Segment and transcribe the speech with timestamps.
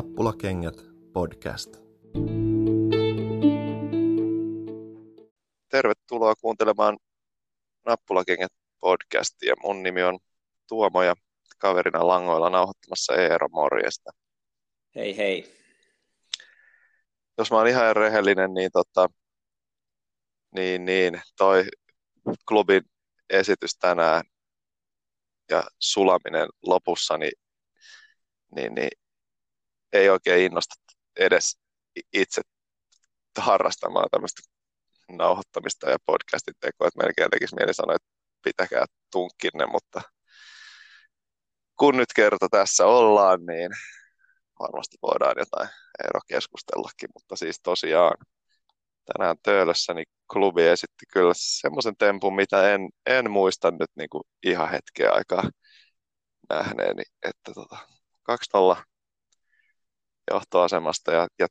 [0.00, 0.74] Nappulakengät
[1.12, 1.76] podcast.
[5.68, 6.98] Tervetuloa kuuntelemaan
[7.86, 9.54] Nappulakengät podcastia.
[9.62, 10.18] Mun nimi on
[10.68, 11.14] Tuomo ja
[11.58, 14.10] kaverina langoilla nauhoittamassa Eero Morjesta.
[14.94, 15.54] Hei hei.
[17.38, 19.08] Jos mä oon ihan rehellinen, niin, tota,
[20.54, 21.64] niin, niin toi
[22.48, 22.82] klubin
[23.30, 24.22] esitys tänään
[25.50, 27.32] ja sulaminen lopussa, niin,
[28.56, 28.90] niin, niin
[29.92, 30.74] ei oikein innosta
[31.16, 31.58] edes
[32.12, 32.42] itse
[33.38, 34.42] harrastamaan tämmöistä
[35.08, 38.08] nauhoittamista ja podcastin tekoa, että melkein tekisi mieli sanoa, että
[38.44, 40.02] pitäkää tunkkinne, mutta
[41.78, 43.70] kun nyt kerta tässä ollaan, niin
[44.60, 45.68] varmasti voidaan jotain
[46.04, 48.16] ero keskustellakin, mutta siis tosiaan
[49.04, 54.22] tänään Töölössäni niin klubi esitti kyllä semmoisen tempun, mitä en, en muista nyt niin kuin
[54.42, 55.42] ihan hetkeä aikaa
[56.50, 57.76] nähneeni, että tota,
[58.78, 58.82] 2-0
[60.30, 61.46] johtoasemasta ja, ja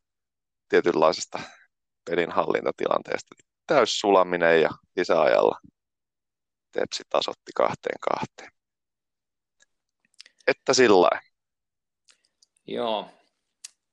[0.70, 1.40] tietynlaisesta
[2.10, 3.36] pelin hallintatilanteesta.
[3.68, 5.60] Täys sulaminen ja lisäajalla
[6.72, 8.52] Tepsi tasotti kahteen kahteen.
[10.48, 11.10] Että sillä
[12.68, 13.10] Joo,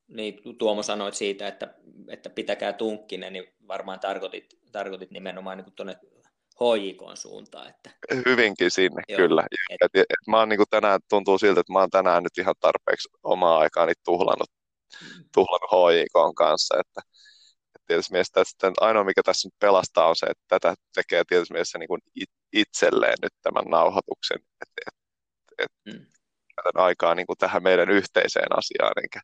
[0.09, 1.75] niin Tuomo sanoit siitä, että,
[2.09, 5.97] että pitäkää tunkkinen, niin varmaan tarkoitit, tarkoitit nimenomaan niin tuonne
[6.61, 7.69] HJK suuntaan.
[7.69, 7.91] Että...
[8.27, 9.43] Hyvinkin sinne, Joo, kyllä.
[9.71, 9.77] Et...
[9.85, 13.09] Et, et, mä oon niin tänään, tuntuu siltä, että mä oon tänään nyt ihan tarpeeksi
[13.23, 14.51] omaa aikaani tuhlannut
[15.35, 17.01] tuhlannut HJK kanssa, että,
[17.75, 21.53] että tietysti mielessä että ainoa mikä tässä nyt pelastaa on se, että tätä tekee tietysti
[21.53, 22.01] mielessä niin kuin
[22.53, 25.01] itselleen nyt tämän nauhoituksen, että, että,
[25.59, 26.07] että mm.
[26.75, 29.21] aikaa niin kuin tähän meidän yhteiseen asiaan, enkä,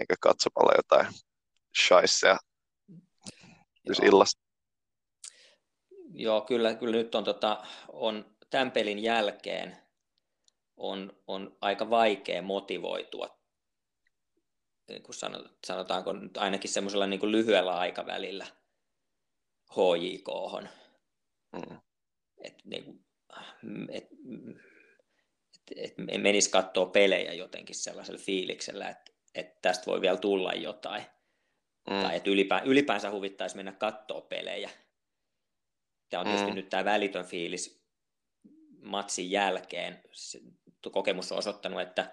[0.00, 1.14] enkä katsomalla jotain
[1.86, 2.38] shaisseja
[4.02, 4.44] illassa.
[6.14, 9.76] Joo, kyllä, kyllä nyt on, tota, on tämän pelin jälkeen
[10.76, 13.38] on, on aika vaikea motivoitua
[14.88, 15.14] niin kuin
[15.66, 18.46] sanotaanko nyt ainakin semmoisella niin lyhyellä aikavälillä
[19.70, 20.28] HJK.
[21.52, 21.78] Mm.
[22.44, 23.04] Että niin
[23.92, 24.08] et,
[25.76, 31.02] et, et menisi katsoa pelejä jotenkin sellaisella fiiliksellä, että et tästä voi vielä tulla jotain.
[31.90, 32.02] Mm.
[32.02, 34.70] Tai että ylipäänsä, ylipäänsä huvittaisi mennä katsoa pelejä.
[36.10, 36.54] Tämä on tietysti mm.
[36.54, 37.84] nyt tämä välitön fiilis
[38.82, 40.00] matsin jälkeen.
[40.12, 40.40] Se,
[40.92, 42.12] kokemus on osoittanut, että,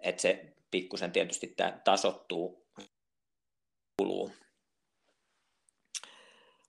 [0.00, 2.66] että se pikkusen tietysti tämä tasottuu,
[3.96, 4.32] kuluu.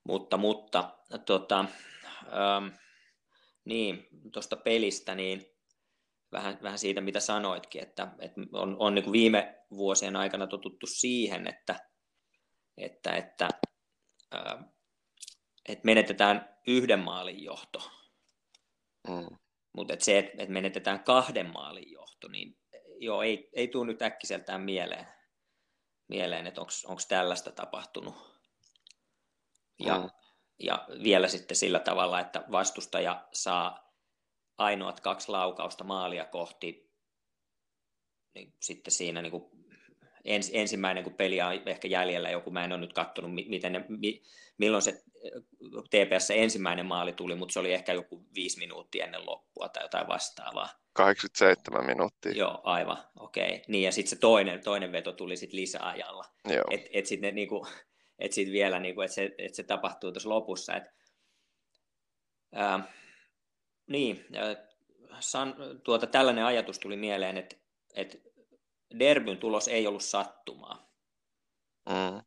[0.03, 1.65] Mutta, mutta tota,
[2.25, 2.67] ähm,
[3.65, 5.45] niin, tuosta pelistä, niin
[6.31, 10.87] vähän, vähän siitä, mitä sanoitkin, että, että on, on niin kuin viime vuosien aikana totuttu
[10.87, 11.75] siihen, että,
[12.77, 13.49] että, että,
[14.35, 14.65] äh,
[15.69, 17.91] että menetetään yhden maalin johto.
[19.07, 19.37] Mm.
[19.73, 22.60] Mutta että se, että, menetetään kahden maalin johto, niin
[23.01, 25.07] joo, ei, ei tule nyt äkkiseltään mieleen,
[26.07, 28.15] mieleen että onko tällaista tapahtunut.
[29.79, 30.09] Ja, mm.
[30.59, 33.93] ja vielä sitten sillä tavalla, että vastustaja saa
[34.57, 36.91] ainoat kaksi laukausta maalia kohti,
[38.33, 39.49] niin sitten siinä niin kuin
[40.25, 43.85] ens, ensimmäinen, kun peli on ehkä jäljellä joku, mä en ole nyt katsonut, miten ne,
[44.57, 45.03] milloin se
[45.89, 50.07] TPS ensimmäinen maali tuli, mutta se oli ehkä joku viisi minuuttia ennen loppua tai jotain
[50.07, 50.69] vastaavaa.
[50.93, 52.31] 87 minuuttia.
[52.31, 53.47] Joo, aivan, okei.
[53.47, 53.59] Okay.
[53.67, 56.25] Niin ja sitten se toinen, toinen veto tuli sitten lisäajalla.
[56.45, 56.63] Joo.
[56.69, 57.67] Et, et sitten niinku,
[58.19, 60.75] et sit vielä, niinku, että se, et se tapahtuu tuossa lopussa.
[60.75, 60.83] Et,
[62.53, 62.93] ää,
[63.87, 64.25] niin,
[65.19, 67.55] san, tuota, tällainen ajatus tuli mieleen, että
[67.93, 68.30] et
[69.01, 70.91] derbyn tulos ei ollut sattumaa.
[71.89, 72.21] Mm.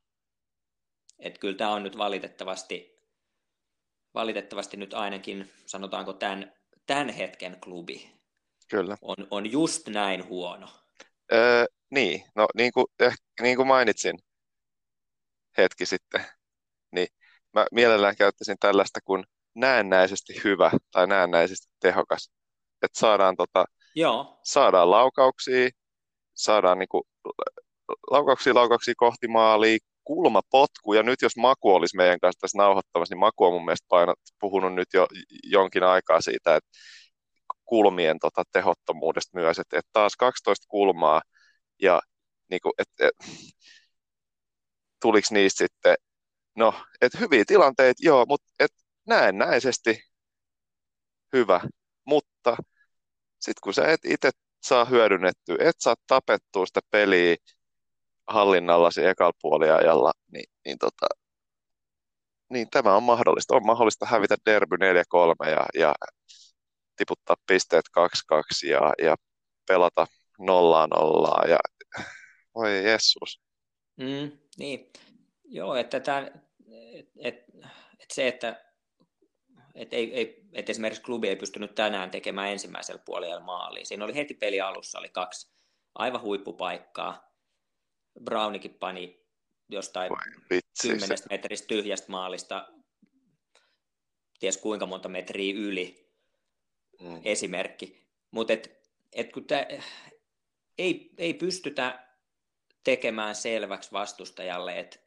[1.18, 3.00] Että kyllä tämä on nyt valitettavasti,
[4.14, 6.52] valitettavasti nyt ainakin, sanotaanko tämän,
[6.86, 8.14] tämän hetken klubi,
[8.68, 8.96] Kyllä.
[9.02, 10.68] On, on just näin huono.
[11.32, 14.18] Öö, niin, no niin kuin, eh, niin kuin mainitsin
[15.58, 16.24] hetki sitten,
[16.92, 17.08] niin
[17.52, 19.24] mä mielellään käyttäisin tällaista kuin
[19.54, 22.30] näennäisesti hyvä tai näennäisesti tehokas.
[22.82, 23.64] Että saadaan, tota,
[23.94, 24.40] Joo.
[24.44, 25.68] saadaan laukauksia,
[26.34, 26.88] saadaan niin
[28.10, 33.20] laukauksia, laukauksia kohti maalia, kulmapotku, ja nyt jos Maku olisi meidän kanssa tässä nauhoittamassa, niin
[33.20, 35.06] Maku on mun mielestä painot, puhunut nyt jo
[35.42, 36.70] jonkin aikaa siitä, että
[37.64, 41.22] kulmien tota, tehottomuudesta myös, että et taas 12 kulmaa
[41.82, 42.00] ja
[42.50, 43.14] niin kuin, et, et,
[45.02, 45.96] tuliko niistä sitten,
[46.56, 48.70] no, että hyviä tilanteita, joo, mutta et,
[49.06, 50.00] näennäisesti
[51.32, 51.60] hyvä,
[52.04, 52.56] mutta
[53.40, 54.30] sitten kun sä et itse
[54.64, 57.36] saa hyödynnettyä, et saa tapettua sitä peliä
[58.26, 61.06] hallinnallasi ekalla puoliajalla, niin, niin, tota,
[62.50, 63.56] niin tämä on mahdollista.
[63.56, 65.94] On mahdollista hävitä derby 4-3 ja, ja
[66.96, 69.16] tiputtaa pisteet 2-2 ja, ja
[69.68, 70.06] pelata
[70.38, 71.58] nollaa nollaa ja
[72.54, 73.40] Oi Jessus.
[73.96, 74.92] Mm, niin,
[75.44, 76.18] joo, että tämä,
[76.94, 77.34] et, et,
[78.00, 78.64] et se, että
[79.74, 83.86] et ei, ei, et esimerkiksi klubi ei pystynyt tänään tekemään ensimmäisellä puolella maaliin.
[83.86, 85.52] Siinä oli heti peli alussa oli kaksi
[85.94, 87.34] aivan huippupaikkaa.
[88.24, 89.24] Brownikin pani
[89.68, 90.12] jostain
[90.82, 92.68] kymmenestä metristä tyhjästä maalista
[94.40, 96.10] ties kuinka monta metriä yli
[97.00, 97.20] mm.
[97.24, 98.06] esimerkki.
[98.30, 99.66] Mutta et, et kun tää,
[100.78, 102.08] ei, ei pystytä
[102.84, 104.98] tekemään selväksi vastustajalle, että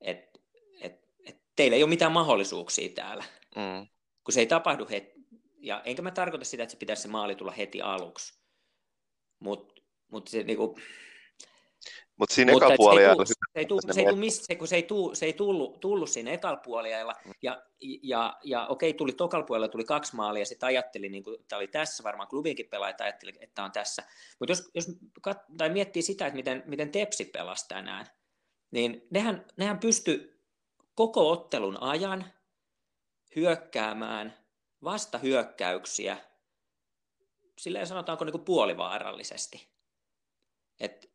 [0.00, 0.40] et,
[0.80, 3.24] et, et teillä ei ole mitään mahdollisuuksia täällä.
[3.56, 3.86] Mm.
[4.24, 5.12] Kun se ei tapahdu heti,
[5.58, 8.40] ja enkä mä tarkoita sitä, että se pitäisi se maali tulla heti aluksi,
[9.38, 10.76] mutta mut se niinku,
[12.16, 13.00] Mut siinä Mutta ei, tuu, se,
[13.54, 16.30] ei tuu, se, ei tuu, se, kun se ei, tuu, se ei tullut, tullut siinä
[16.30, 17.32] ekalla puolella, mm.
[17.42, 17.62] ja,
[18.02, 21.58] ja, ja okei, tuli tokalla puolella, tuli kaksi maalia, ja sitten ajattelin, niin kuin, tämä
[21.58, 24.02] oli tässä, varmaan klubinkin pelaajat ajatteli, että tämä on tässä.
[24.38, 24.86] Mutta jos, jos
[25.22, 28.06] kat, tai miettii sitä, että miten, miten Tepsi pelasi tänään,
[28.70, 30.40] niin nehän, nehän pysty
[30.94, 32.24] koko ottelun ajan
[33.36, 34.38] hyökkäämään
[34.84, 36.16] vasta hyökkäyksiä,
[37.58, 39.68] silleen sanotaanko niin kuin puolivaarallisesti.
[40.80, 41.12] Et,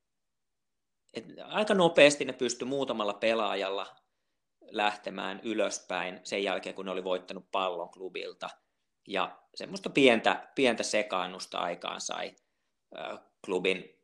[1.13, 3.95] et aika nopeasti ne pystyi muutamalla pelaajalla
[4.61, 8.49] lähtemään ylöspäin sen jälkeen, kun ne oli voittanut pallon klubilta.
[9.07, 12.35] Ja semmoista pientä, pientä sekaannusta aikaan sai
[13.45, 13.99] klubin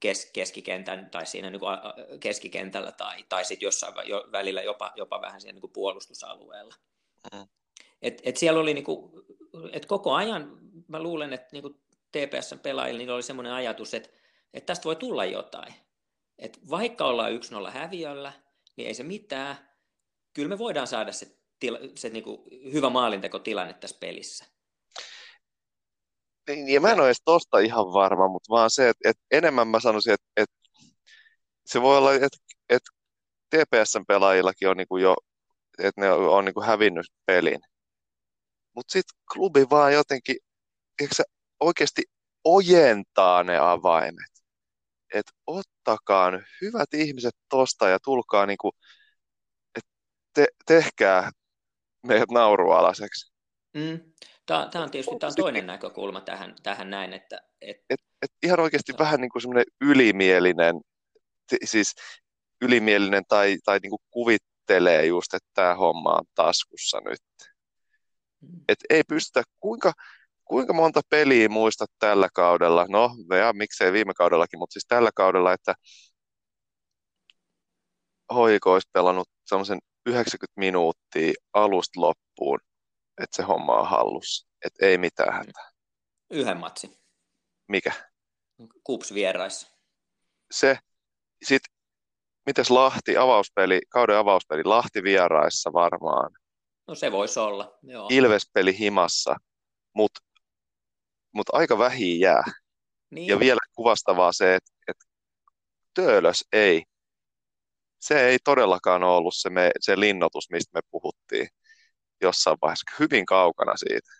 [0.00, 1.78] kes, keskikentän tai siinä niin kuin
[2.20, 6.74] keskikentällä tai, tai sitten jossain jo, välillä jopa, jopa vähän siinä niin kuin puolustusalueella.
[7.32, 7.48] Mm.
[8.02, 9.12] Et, et siellä oli, niin kuin,
[9.72, 10.58] et koko ajan
[10.88, 11.80] mä luulen, että niin kuin
[12.12, 14.10] TPSn pelaajilla niin oli semmoinen ajatus, että,
[14.54, 15.74] että tästä voi tulla jotain.
[16.38, 17.32] Et vaikka ollaan
[17.68, 18.32] 1-0 häviöllä,
[18.76, 19.56] niin ei se mitään.
[20.32, 22.38] Kyllä me voidaan saada se, tila, se niin kuin
[22.72, 24.44] hyvä maalintekotilanne tässä pelissä.
[26.48, 29.68] Niin, ja mä en ole edes tosta ihan varma, mutta vaan se, että, että enemmän
[29.68, 30.56] mä sanoisin, että, että
[31.66, 32.38] se voi olla, että,
[32.68, 32.90] että
[33.50, 35.16] TPSn pelaajillakin on niin kuin jo,
[35.78, 37.60] että ne on niin kuin hävinnyt pelin.
[38.74, 40.36] Mutta sitten klubi vaan jotenkin,
[41.12, 41.24] se
[41.60, 42.02] oikeasti
[42.44, 44.30] ojentaa ne avaimet.
[45.14, 48.70] Että ottakaa hyvät ihmiset tosta ja tulkaa niinku,
[49.76, 49.90] että
[50.34, 51.30] te, tehkää
[52.06, 53.32] meidät naurualaseksi.
[53.76, 54.00] Mm.
[54.46, 57.40] Tämä on tietysti tämä on toinen näkökulma tähän, tähän näin, että...
[57.60, 60.80] Et, et, et ihan oikeasti vähän niin kuin semmoinen ylimielinen,
[61.64, 61.94] siis
[62.62, 67.49] ylimielinen tai, tai niin kuin kuvittelee just, että tämä homma on taskussa nyt.
[68.40, 68.60] Mm.
[68.68, 69.92] Et ei pystytä, kuinka,
[70.44, 75.52] kuinka monta peliä muistat tällä kaudella, no ja miksei viime kaudellakin, mutta siis tällä kaudella,
[75.52, 75.74] että
[78.34, 82.58] hoiko olisi pelannut semmoisen 90 minuuttia alusta loppuun,
[83.22, 85.70] että se homma on hallussa, että ei mitään hätää.
[86.30, 87.00] Yhden matsi.
[87.68, 87.92] Mikä?
[88.84, 89.68] Kups vieraissa.
[90.50, 90.78] Se,
[91.42, 91.74] sitten
[92.46, 96.30] mites Lahti, avauspeli, kauden avauspeli, Lahti vieraissa varmaan.
[96.90, 98.08] No se voisi olla, joo.
[98.10, 99.36] Ilvespeli himassa,
[99.94, 100.20] mutta
[101.32, 102.44] mut aika vähin jää.
[103.10, 103.28] Niin.
[103.28, 105.04] Ja vielä kuvastavaa se, että, että
[105.94, 106.82] Töölös ei,
[107.98, 111.48] se ei todellakaan ole ollut se, me, se linnoitus, mistä me puhuttiin
[112.22, 114.10] jossain vaiheessa, hyvin kaukana siitä.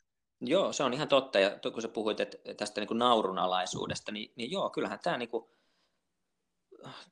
[0.40, 1.38] Joo, se on ihan totta.
[1.38, 5.28] Ja kun sä puhuit että tästä niin kuin naurunalaisuudesta, niin, niin joo, kyllähän tämä niin
[5.28, 5.44] kuin,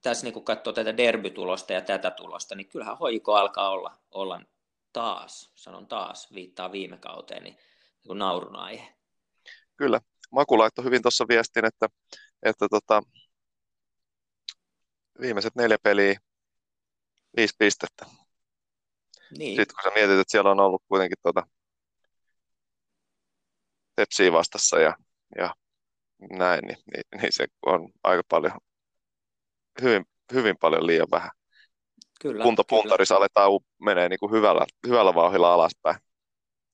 [0.02, 4.40] tässä niin kun katsoo tätä derbytulosta ja tätä tulosta, niin kyllähän hoiko alkaa olla, olla
[4.92, 8.94] taas, sanon taas, viittaa viime kauteen, niin, niin kuin naurun aihe.
[9.76, 10.00] Kyllä.
[10.30, 11.86] Maku laittoi hyvin tuossa viestin, että,
[12.42, 13.02] että tota,
[15.20, 16.18] viimeiset neljä peliä,
[17.36, 18.06] viisi pistettä.
[19.38, 19.56] Niin.
[19.56, 21.46] Sitten kun sä mietit, että siellä on ollut kuitenkin tuota,
[23.96, 24.96] tepsiä vastassa ja,
[25.36, 25.54] ja
[26.30, 28.52] näin, niin, niin, niin, se on aika paljon,
[29.82, 31.30] hyvin, hyvin paljon liian vähän.
[32.18, 33.18] Kyllä, Kuntopuntarissa kyllä.
[33.24, 35.96] aletaan menee niin kuin hyvällä, hyvällä vauhilla alaspäin.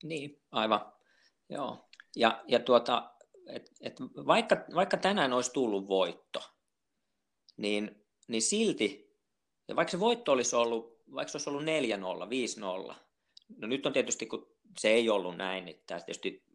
[0.03, 0.93] Niin, aivan.
[1.49, 1.89] Joo.
[2.15, 3.11] Ja, ja tuota,
[3.47, 6.41] et, et vaikka, vaikka tänään olisi tullut voitto,
[7.57, 9.15] niin, niin silti,
[9.67, 11.63] ja vaikka se voitto olisi ollut, vaikka se olisi ollut
[12.87, 12.95] 4-0, 5-0,
[13.57, 16.45] no nyt on tietysti, kun se ei ollut näin, niin tietysti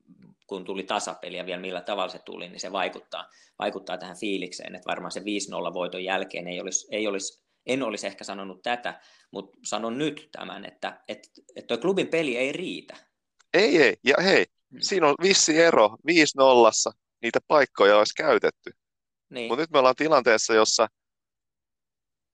[0.47, 3.29] kun tuli tasapeli ja vielä millä tavalla se tuli, niin se vaikuttaa,
[3.59, 5.23] vaikuttaa tähän fiilikseen, että varmaan se 5-0
[5.75, 9.01] voiton jälkeen ei olisi, ei olisi en olisi ehkä sanonut tätä,
[9.31, 12.97] mutta sanon nyt tämän, että, että, että tuo klubin peli ei riitä.
[13.55, 13.97] Ei, ei.
[14.05, 14.81] Ja hei, hmm.
[14.81, 15.97] siinä on vissi ero.
[16.07, 16.91] 5 nollassa
[17.23, 18.71] niitä paikkoja olisi käytetty.
[19.31, 19.49] Niin.
[19.49, 20.89] Mutta nyt me ollaan tilanteessa, jossa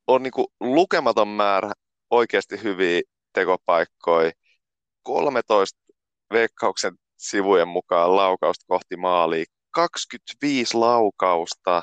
[0.06, 1.72] on niinku lukematon määrä
[2.10, 3.02] oikeasti hyviä
[3.32, 4.32] tekopaikkoja.
[5.02, 5.78] 13
[6.32, 9.44] veikkauksen sivujen mukaan laukausta kohti maalia.
[9.70, 11.82] 25 laukausta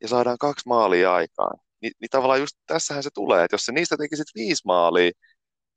[0.00, 3.72] ja saadaan kaksi maalia aikaan, niin, niin tavallaan just tässähän se tulee, että jos se
[3.72, 5.10] niistä tekisit viisi maalia,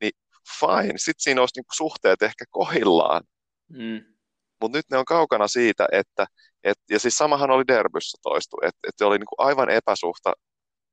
[0.01, 0.11] niin
[0.59, 3.23] fine, sitten siinä olisi niinku suhteet ehkä kohillaan.
[3.69, 4.15] Mm.
[4.61, 6.25] Mutta nyt ne on kaukana siitä, että,
[6.63, 10.33] et, ja siis samahan oli Derbyssä toistu, että et oli niinku aivan epäsuhta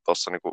[0.04, 0.52] tuossa niinku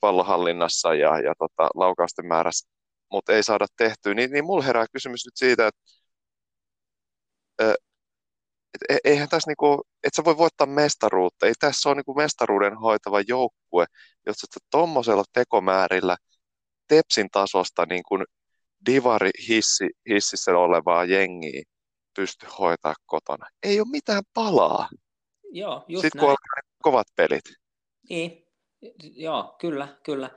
[0.00, 2.68] pallohallinnassa ja, ja tota, laukausten määrässä,
[3.12, 5.80] mutta ei saada tehtyä, niin, niin mulla herää kysymys nyt siitä, että
[8.88, 12.76] et, e, eihän tässä niinku, et sä voi voittaa mestaruutta, ei tässä ole niinku mestaruuden
[12.76, 13.86] hoitava joukkue,
[14.26, 16.16] jos sä tuommoisella tekomäärillä
[16.88, 18.24] Tepsin tasosta niin kuin
[18.86, 21.62] divari hissi, hississä olevaa jengiä
[22.16, 23.46] pysty hoitaa kotona.
[23.62, 24.88] Ei ole mitään palaa.
[25.52, 27.44] Joo, just Sitten kun alkaa kovat pelit.
[28.10, 28.46] Niin,
[29.00, 30.30] joo, kyllä, kyllä.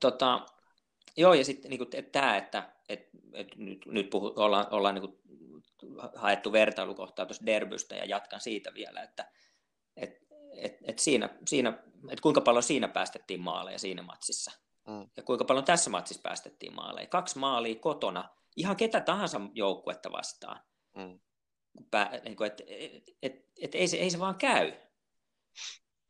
[0.00, 0.46] Tota,
[1.18, 5.18] joo, ja sitten niin tämä, että et, et nyt, nyt puhu, ollaan, ollaan niin kuin,
[6.14, 9.30] haettu vertailukohtaa tuosta derbystä ja jatkan siitä vielä, että
[9.96, 14.52] et, et, et siinä, siinä, et kuinka paljon siinä päästettiin maaleja siinä matsissa.
[14.88, 15.10] Mm.
[15.16, 17.06] Ja kuinka paljon tässä matsissa päästettiin maaleja.
[17.06, 20.60] Kaksi maalia kotona, ihan ketä tahansa joukkuetta vastaan.
[20.96, 21.20] Mm.
[21.90, 24.72] Pää, niin kuin, et, et, et, et ei, se, ei se vaan käy.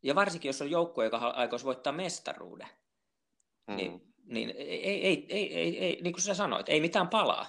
[0.02, 2.68] Ja varsinkin, jos on joukkue, joka aikoisi voittaa mestaruuden,
[3.66, 3.76] mm.
[3.76, 7.46] niin, niin ei, ei, ei, ei, ei, niin kuin sä sanoit, ei mitään palaa.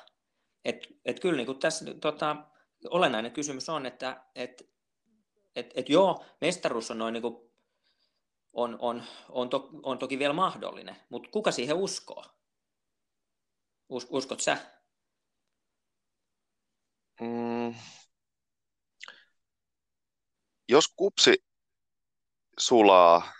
[0.65, 2.35] Et, et kyllä niin kuin tässä tota,
[2.89, 4.69] olennainen kysymys on, että et,
[5.55, 7.49] et, et joo, mestaruus on noin niin kuin
[8.53, 12.25] on, on, on, to, on toki vielä mahdollinen, mutta kuka siihen uskoo?
[13.89, 14.57] Us, uskot sä?
[17.21, 17.75] Mm.
[20.69, 21.43] Jos kupsi
[22.59, 23.31] sulaa,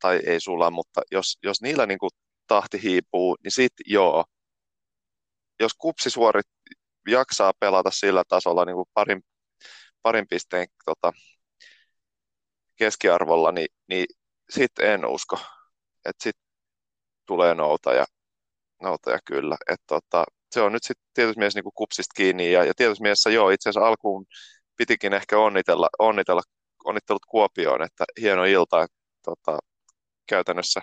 [0.00, 2.10] tai ei sulaa, mutta jos, jos niillä niin kuin
[2.46, 4.24] tahti hiipuu, niin sitten joo.
[5.60, 6.46] Jos kupsi suorit
[7.08, 9.22] jaksaa pelata sillä tasolla niin kuin parin,
[10.02, 11.12] parin pisteen tota,
[12.76, 14.06] keskiarvolla, niin, niin
[14.50, 15.36] sitten en usko,
[16.04, 16.46] että sitten
[17.26, 18.04] tulee noutaja,
[18.82, 19.56] noutaja kyllä.
[19.68, 23.30] Et tota, se on nyt sitten tietysti mies niin kupsista kiinni ja, ja tietysti mielessä
[23.30, 24.26] joo, itse asiassa alkuun
[24.76, 26.42] pitikin ehkä onnitella, onnitella
[26.84, 29.58] onnittelut Kuopioon, että hieno ilta, että tota,
[30.26, 30.82] käytännössä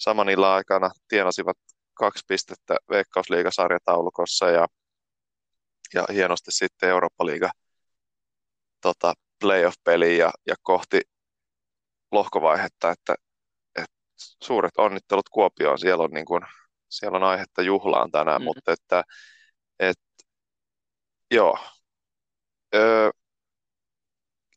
[0.00, 1.56] saman illan aikana tienasivat
[1.94, 4.66] kaksi pistettä Veikkausliigasarjataulukossa ja,
[5.94, 7.50] ja hienosti sitten Eurooppa-liiga
[8.80, 11.00] tota, playoff-peli ja, ja kohti
[12.12, 13.14] lohkovaihetta, että,
[13.76, 13.96] että
[14.42, 16.42] suuret onnittelut Kuopioon, siellä on, niin kuin,
[16.88, 18.44] siellä on aihetta juhlaan tänään, mm.
[18.44, 19.02] mutta että
[19.78, 19.98] et,
[21.30, 21.58] joo,
[22.74, 23.10] öö,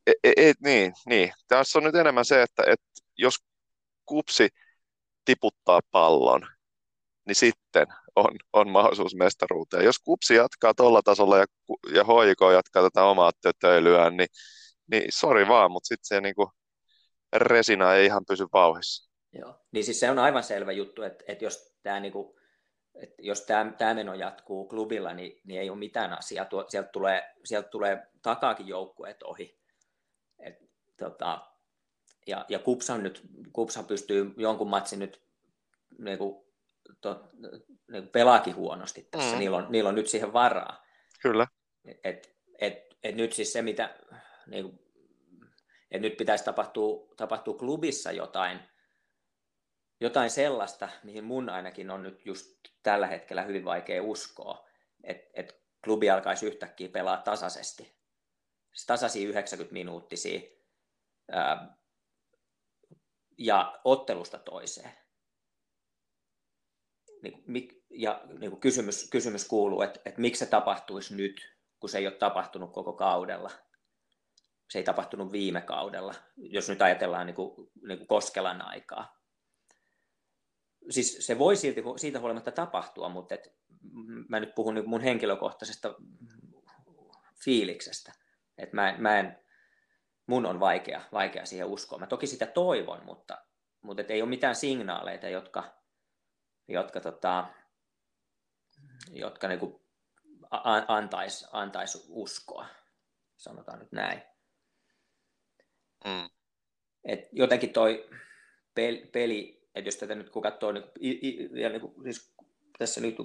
[0.07, 1.33] et, et, e, niin, niin.
[1.47, 2.81] Tässä on nyt enemmän se, että et
[3.17, 3.35] jos
[4.05, 4.50] kupsi
[5.25, 6.41] tiputtaa pallon,
[7.27, 9.85] niin sitten on, on mahdollisuus mestaruuteen.
[9.85, 11.45] Jos kupsi jatkaa tuolla tasolla ja,
[11.93, 14.27] ja HIK jatkaa tätä omaa tötöilyään, niin,
[14.91, 16.51] niin sori vaan, mutta sitten se niinku,
[17.33, 19.13] resina ei ihan pysy vauhissa.
[19.33, 22.39] Joo, niin siis se on aivan selvä juttu, että, että jos tämä niinku,
[22.95, 26.45] että jos tämä, meno jatkuu klubilla, niin, niin ei ole mitään asiaa.
[26.67, 29.59] Sieltä, tulee, sieltä tulee takaakin joukkueet ohi.
[30.39, 30.55] Et,
[30.97, 31.52] tota,
[32.27, 33.21] ja, ja Kupsa, nyt,
[33.53, 35.21] Kupsa pystyy jonkun matsin nyt
[35.97, 36.45] niin kuin,
[37.01, 37.29] to,
[37.87, 39.33] niin kuin pelaakin huonosti tässä.
[39.33, 39.39] Mm.
[39.39, 40.85] Niillä, on, niillä on nyt siihen varaa.
[41.21, 41.47] Kyllä.
[41.85, 43.95] Et, et, et, et nyt siis se, mitä
[44.47, 44.79] niin kuin,
[45.91, 48.59] et nyt pitäisi tapahtua, tapahtua klubissa jotain,
[50.01, 54.67] jotain sellaista, mihin mun ainakin on nyt just tällä hetkellä hyvin vaikea uskoa,
[55.03, 57.83] että et klubi alkaisi yhtäkkiä pelaa tasaisesti.
[58.73, 60.41] Siis tasaisia 90 minuuttisia
[61.31, 61.77] ää,
[63.37, 64.91] ja ottelusta toiseen.
[67.47, 72.07] Niin, ja niin kysymys, kysymys kuuluu, että, että miksi se tapahtuisi nyt, kun se ei
[72.07, 73.51] ole tapahtunut koko kaudella
[74.73, 79.19] se ei tapahtunut viime kaudella, jos nyt ajatellaan niin kuin, niin kuin Koskelan aikaa.
[80.89, 83.55] Siis se voi silti, siitä huolimatta tapahtua, mutta et,
[84.29, 85.95] mä nyt puhun niin mun henkilökohtaisesta
[87.45, 88.13] fiiliksestä.
[88.57, 89.42] Et mä, mä en,
[90.27, 91.99] mun on vaikea, vaikea siihen uskoa.
[91.99, 93.37] Mä toki sitä toivon, mutta,
[93.81, 95.63] mutta et ei ole mitään signaaleita, jotka,
[96.67, 97.47] jotka, tota,
[99.11, 99.59] jotka niin
[100.87, 102.65] antaisi antais uskoa,
[103.37, 104.21] sanotaan nyt näin.
[106.05, 106.29] Mm.
[107.03, 108.09] Et jotenkin toi
[108.75, 112.35] peli, peli että jos tätä nyt kun katsoo niin, i, niin siis
[112.77, 113.15] tässä nyt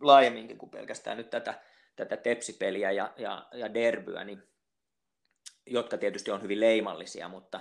[0.00, 1.60] laajemminkin kuin pelkästään nyt tätä,
[1.96, 4.42] tätä tepsipeliä ja, ja, ja derbyä, niin,
[5.66, 7.60] jotka tietysti on hyvin leimallisia, mutta,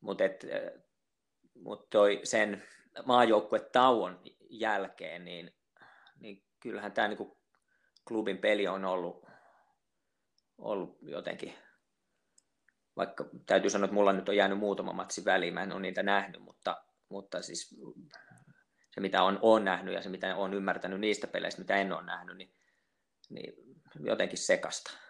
[0.00, 0.46] mutta, et,
[1.54, 2.62] mutta toi sen
[3.04, 5.54] maajoukkuetauon jälkeen, niin,
[6.20, 7.32] niin kyllähän tämä niin
[8.08, 9.26] klubin peli on ollut,
[10.58, 11.54] ollut jotenkin
[12.96, 16.02] vaikka täytyy sanoa, että mulla nyt on jäänyt muutama matsi väliin, mä en ole niitä
[16.02, 17.76] nähnyt, mutta, mutta siis
[18.94, 22.02] se mitä on, on nähnyt ja se mitä on ymmärtänyt niistä peleistä, mitä en ole
[22.02, 22.54] nähnyt, niin,
[23.30, 23.54] niin
[24.00, 25.05] jotenkin sekasta.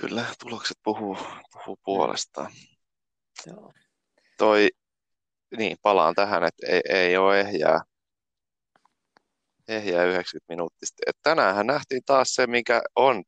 [0.00, 1.16] Kyllä, tulokset puhuu,
[1.52, 2.52] puhuu puolestaan.
[3.46, 3.72] Joo.
[4.38, 4.68] Toi,
[5.56, 7.80] niin, palaan tähän, että ei, ei ole ehjää,
[9.68, 11.02] ehjää 90 minuuttista.
[11.06, 13.24] Et tänäänhän nähtiin taas se, mikä on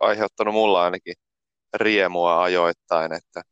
[0.00, 1.14] aiheuttanut mulla ainakin
[1.74, 3.42] riemua ajoittain, että,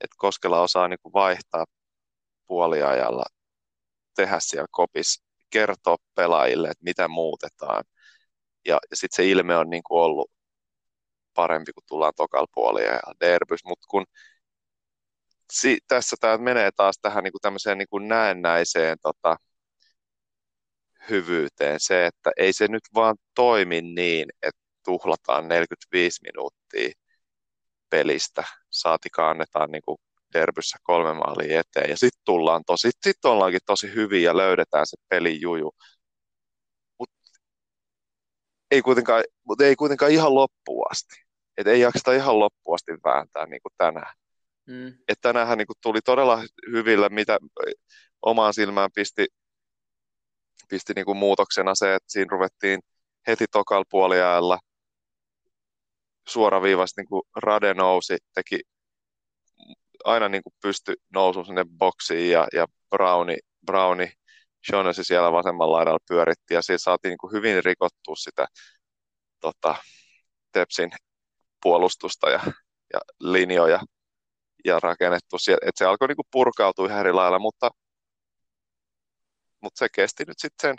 [0.00, 1.64] että Koskela osaa niin kuin vaihtaa
[2.46, 3.24] puoliajalla,
[4.16, 7.84] tehdä siellä kopis, kertoa pelaajille, että mitä muutetaan.
[8.66, 10.30] Ja, ja sitten se ilme on niin kuin ollut
[11.34, 14.04] parempi, kun tullaan tokalla puoliajalla derbys, mutta kun
[15.52, 19.36] si, tässä tämä menee taas tähän niin kuin tämmöiseen niin kuin näennäiseen tota,
[21.10, 26.90] hyvyyteen se, että ei se nyt vaan toimi niin, että tuhlataan 45 minuuttia
[27.90, 29.98] pelistä, saatikaan annetaan niin kuin
[30.32, 34.96] derbyssä kolme maalia eteen, ja sitten tullaan tosi, sit ollaankin tosi hyviä ja löydetään se
[35.08, 35.70] pelin juju.
[35.70, 35.95] Mutta
[38.70, 41.14] ei kuitenkaan, mut ei kuitenkaan ihan loppuun asti.
[41.56, 44.14] Et ei jakseta ihan loppuun asti vääntää niin kuin tänään.
[44.66, 44.94] Mm.
[45.08, 47.38] Et tänään niin kuin tuli todella hyvillä, mitä
[48.22, 49.26] omaan silmään pisti,
[50.68, 52.80] pisti niin kuin muutoksena se, että siinä ruvettiin
[53.26, 54.58] heti tokal puoliajalla
[56.28, 58.60] suoraviivasti niin kuin Rade nousi, teki
[60.04, 64.12] aina niin kuin pysty nousu sinne boksiin ja, ja Browni, Browni
[64.70, 68.46] Shaughnessy siellä vasemmalla laidalla pyöritti ja siinä saatiin niin kuin hyvin rikottua sitä
[69.40, 69.74] tota,
[70.52, 70.90] Tepsin
[71.62, 72.40] puolustusta ja,
[72.92, 73.80] ja linjoja
[74.64, 77.70] ja rakennettu, että se alkoi niin kuin purkautua ihan eri lailla, mutta,
[79.60, 80.76] mutta se kesti nyt sitten sen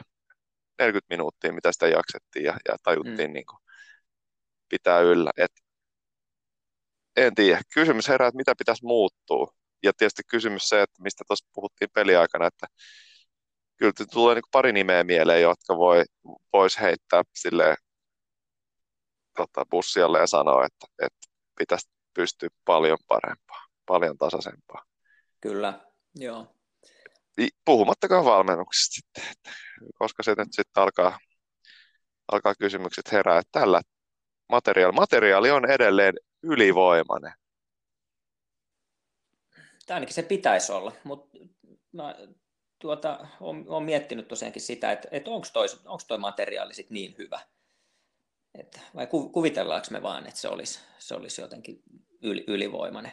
[0.80, 3.34] 40 minuuttia, mitä sitä jaksettiin ja, ja tajuttiin mm.
[3.34, 3.60] niin kuin
[4.70, 5.32] pitää yllä.
[5.38, 5.52] Et
[7.16, 7.62] en tiedä.
[7.74, 9.54] Kysymys herää, että mitä pitäisi muuttua.
[9.84, 12.68] Ja tietysti kysymys se, että mistä tuossa puhuttiin peliaikana, että
[13.78, 16.04] kyllä tulee niin pari nimeä mieleen, jotka voi,
[16.54, 17.76] vois heittää sille
[19.36, 24.86] tota, bussialle ja sanoa, että, että pitäisi pystyä paljon parempaa, paljon tasaisempaa.
[25.42, 25.80] Kyllä,
[26.16, 26.54] joo.
[27.66, 29.24] Puhumattakaan valmennuksesta sitten,
[30.00, 31.20] koska se nyt sitten alkaa,
[32.32, 33.82] alkaa kysymykset herää, että tällä
[34.50, 36.14] materiaali, materiaali on edelleen
[36.44, 37.34] ylivoimainen.
[39.86, 41.38] Tai ainakin se pitäisi olla, mutta
[41.92, 42.16] mä
[42.80, 47.40] tuota, olen, miettinyt tosiaankin sitä, että, että onko toi, onko toi materiaali sit niin hyvä.
[48.60, 51.84] Että, vai kuvitellaanko me vaan, että se olisi, se olisi jotenkin
[52.22, 53.12] yli, ylivoimainen?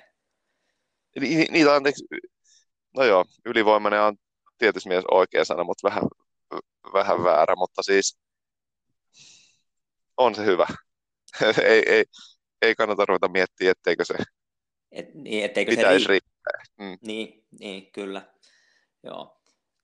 [1.20, 2.04] Ni, niitä anteeksi,
[2.96, 4.16] no joo, ylivoimainen on
[4.58, 6.02] tietysti mielessä oikea sana, mutta vähän,
[6.92, 8.18] vähän väärä, mutta siis
[10.16, 10.66] on se hyvä.
[11.64, 12.04] ei, ei,
[12.62, 14.14] ei kannata ruveta miettiä, etteikö se
[14.94, 16.62] Et, niin, etteikö pitäisi se riittää.
[16.78, 16.98] Mm.
[17.02, 18.22] Niin, niin, kyllä.
[19.02, 19.33] Joo.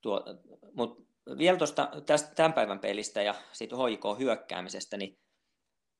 [0.01, 0.25] Tuo,
[0.73, 1.09] mut
[1.39, 1.89] vielä tuosta
[2.35, 5.19] tämän päivän pelistä ja siitä HIK-hyökkäämisestä, niin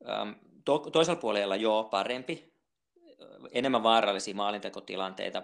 [0.09, 0.35] äm,
[0.65, 2.53] to, toisella puolella joo, parempi,
[3.53, 5.43] enemmän vaarallisia maalintekotilanteita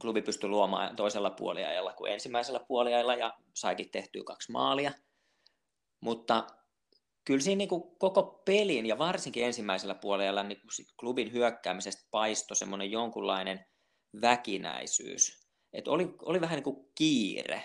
[0.00, 4.92] klubi pystyi luomaan toisella puoliajalla kuin ensimmäisellä puoliajalla ja saikin tehtyä kaksi maalia.
[6.00, 6.46] Mutta
[7.24, 10.60] kyllä siinä niin kuin koko pelin ja varsinkin ensimmäisellä puolella niin
[11.00, 13.66] klubin hyökkäämisestä paistoi semmoinen jonkunlainen
[14.20, 15.45] väkinäisyys.
[15.76, 17.62] Et oli, oli vähän niin kuin kiire.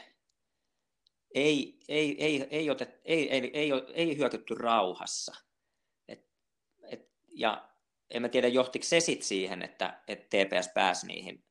[1.35, 5.35] Ei, ei, ei, ei, otet, ei, ei, ei, ei hyökytty rauhassa.
[6.07, 6.25] Et,
[6.83, 7.69] et, ja
[8.09, 11.43] en mä tiedä, johtiko se sitten siihen, että, että TPS pääsi niihin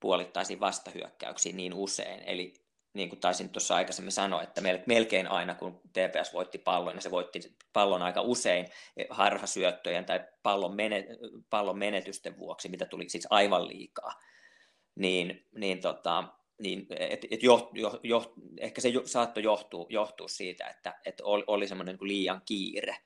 [0.00, 2.22] puolittaisiin vastahyökkäyksiin niin usein.
[2.26, 2.54] Eli
[2.92, 7.10] niin kuin taisin tuossa aikaisemmin sanoa, että melkein aina kun TPS voitti pallon, niin se
[7.10, 8.68] voitti pallon aika usein
[9.10, 10.76] harhasyöttöjen tai pallon,
[11.50, 14.12] pallon menetysten vuoksi, mitä tuli siis aivan liikaa.
[14.96, 16.24] Niin, niin, tota,
[16.62, 21.20] niin et, et jo, jo, jo, ehkä se jo, saattoi johtua, johtua siitä, että et
[21.20, 22.96] oli, oli semmoinen niin liian kiire.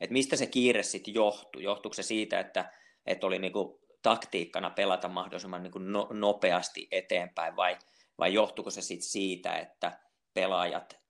[0.00, 1.62] Et mistä se kiire sitten johtui?
[1.62, 2.72] Johtuiko se siitä, että,
[3.06, 7.76] että oli niin kuin taktiikkana pelata mahdollisimman niin kuin no, nopeasti eteenpäin vai–
[8.20, 10.00] vai johtuuko se sit siitä, että
[10.34, 11.00] pelaajat,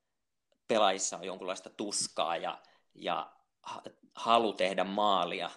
[0.69, 2.63] pelaajissa on jonkunlaista tuskaa ja,
[2.95, 3.33] ja
[4.15, 5.51] halu tehdä maalia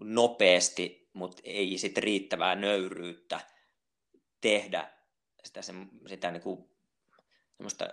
[0.00, 3.40] nopeasti, mutta ei sitten riittävää nöyryyttä
[4.40, 4.92] tehdä
[5.44, 5.60] sitä,
[6.06, 6.70] sitä niin kuin,
[7.56, 7.88] semmoista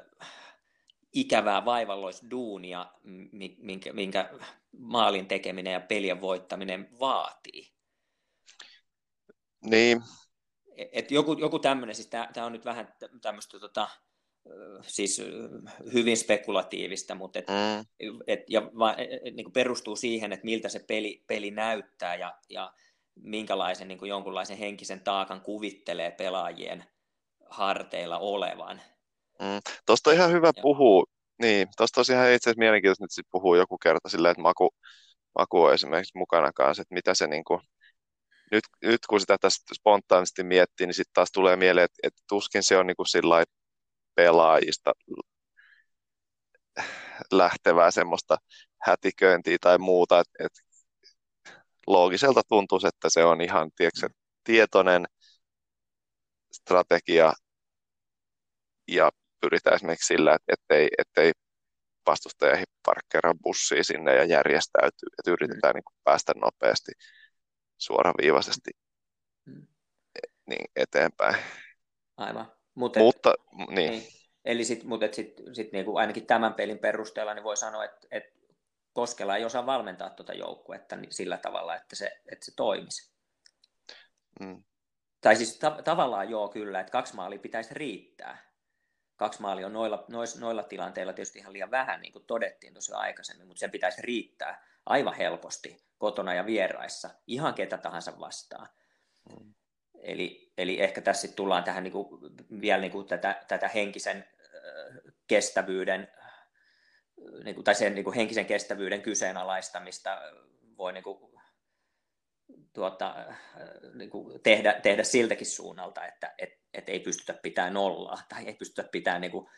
[1.13, 2.91] ikävää vaivalloisduunia,
[3.57, 4.29] minkä, minkä
[4.77, 7.73] maalin tekeminen ja pelien voittaminen vaatii.
[9.65, 10.01] Niin,
[10.91, 13.87] et joku, joku tämmöinen, siis tämä on nyt vähän tämmöistä tota,
[14.81, 15.21] siis
[15.93, 18.19] hyvin spekulatiivista, mutta et, mm.
[18.27, 22.37] et, ja va, e, e, niin perustuu siihen, että miltä se peli, peli näyttää ja,
[22.49, 22.73] ja
[23.15, 26.85] minkälaisen niin kuin jonkunlaisen henkisen taakan kuvittelee pelaajien
[27.49, 28.81] harteilla olevan.
[29.39, 29.59] Mm.
[29.85, 30.61] Tuosta on ihan hyvä ja.
[30.61, 31.03] puhua,
[31.41, 34.69] niin, tuosta on ihan itse asiassa mielenkiintoista nyt puhuu joku kerta silleen, että Maku,
[35.39, 37.59] Maku on esimerkiksi mukana kanssa, että mitä se niin kuin,
[38.51, 42.63] nyt, nyt kun sitä tästä spontaanisti miettii, niin sitten taas tulee mieleen, että, että tuskin
[42.63, 43.43] se on niin kuin sillä
[44.15, 44.91] pelaajista
[47.31, 48.37] lähtevää semmoista
[48.81, 50.59] hätiköintiä tai muuta, että, että
[51.87, 54.09] loogiselta tuntuu, että se on ihan tiedätkö,
[54.43, 55.05] tietoinen
[56.53, 57.33] strategia
[58.87, 61.31] ja pyritään esimerkiksi sillä, että ettei, ettei
[62.05, 66.91] vastustaja parkkeera bussia sinne ja järjestäytyy, että yritetään niin kuin päästä nopeasti
[67.77, 68.71] suoraviivaisesti
[69.45, 69.67] mm.
[70.49, 71.35] niin eteenpäin.
[72.17, 72.51] Aivan.
[72.75, 73.33] Mut et, Mutta,
[73.69, 73.91] niin.
[73.91, 74.03] niin.
[74.45, 78.42] Eli sit, mutta sit, sit niinku ainakin tämän pelin perusteella niin voi sanoa, että, että
[78.93, 83.13] Koskela ei osaa valmentaa tuota joukkuetta niin sillä tavalla, että se, että se toimisi.
[84.39, 84.63] Mm.
[85.21, 88.53] Tai siis ta- tavallaan joo kyllä, että kaksi maalia pitäisi riittää.
[89.15, 92.97] Kaksi maalia on noilla, noilla, noilla tilanteilla tietysti ihan liian vähän, niin kuin todettiin tuossa
[92.97, 98.67] aikaisemmin, mutta sen pitäisi riittää aivan helposti kotona ja vieraissa, ihan ketä tahansa vastaan.
[99.29, 99.53] Mm.
[100.01, 102.21] Eli, eli ehkä tässä tullaan tähän niin kuin,
[102.61, 104.25] vielä niin kuin tätä, tätä henkisen
[105.27, 106.07] kestävyyden
[107.43, 110.21] niin kuin, tai sen niin kuin henkisen kestävyyden kyseenalaistamista
[110.77, 111.33] voi niin kuin,
[112.73, 113.15] tuota,
[113.93, 118.53] niin kuin tehdä, tehdä siltäkin suunnalta, että et, et ei pystytä pitämään nollaa tai ei
[118.53, 119.49] pystytä pitämään niin kuin,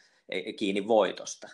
[0.57, 1.49] kiinni voitosta.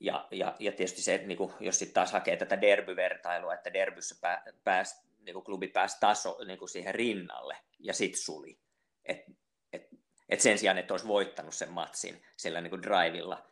[0.00, 4.16] Ja, ja, ja tietysti se, niin kuin, jos sitten taas hakee tätä derbyvertailua, että derbyssä
[4.20, 8.58] pää, pääs, niin kuin klubi pääsi taso niin kuin siihen rinnalle ja sitten suli.
[9.04, 9.24] Et,
[9.72, 9.88] et,
[10.28, 13.49] et sen sijaan, että olisi voittanut sen matsin sillä niin kuin drivilla,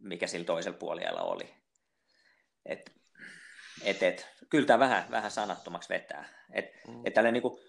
[0.00, 1.54] mikä sillä toisella puolella oli.
[2.64, 2.92] Et,
[3.84, 6.28] et, et, kyllä tämä vähän, vähän sanattomaksi vetää.
[6.52, 7.06] Et, mm.
[7.06, 7.60] et tällä niin kuin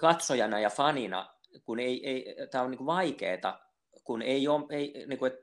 [0.00, 3.64] katsojana ja fanina, kun ei, ei, tämä on niin vaikeaa,
[4.04, 5.38] kun ei ole, ei, niin kuin, et,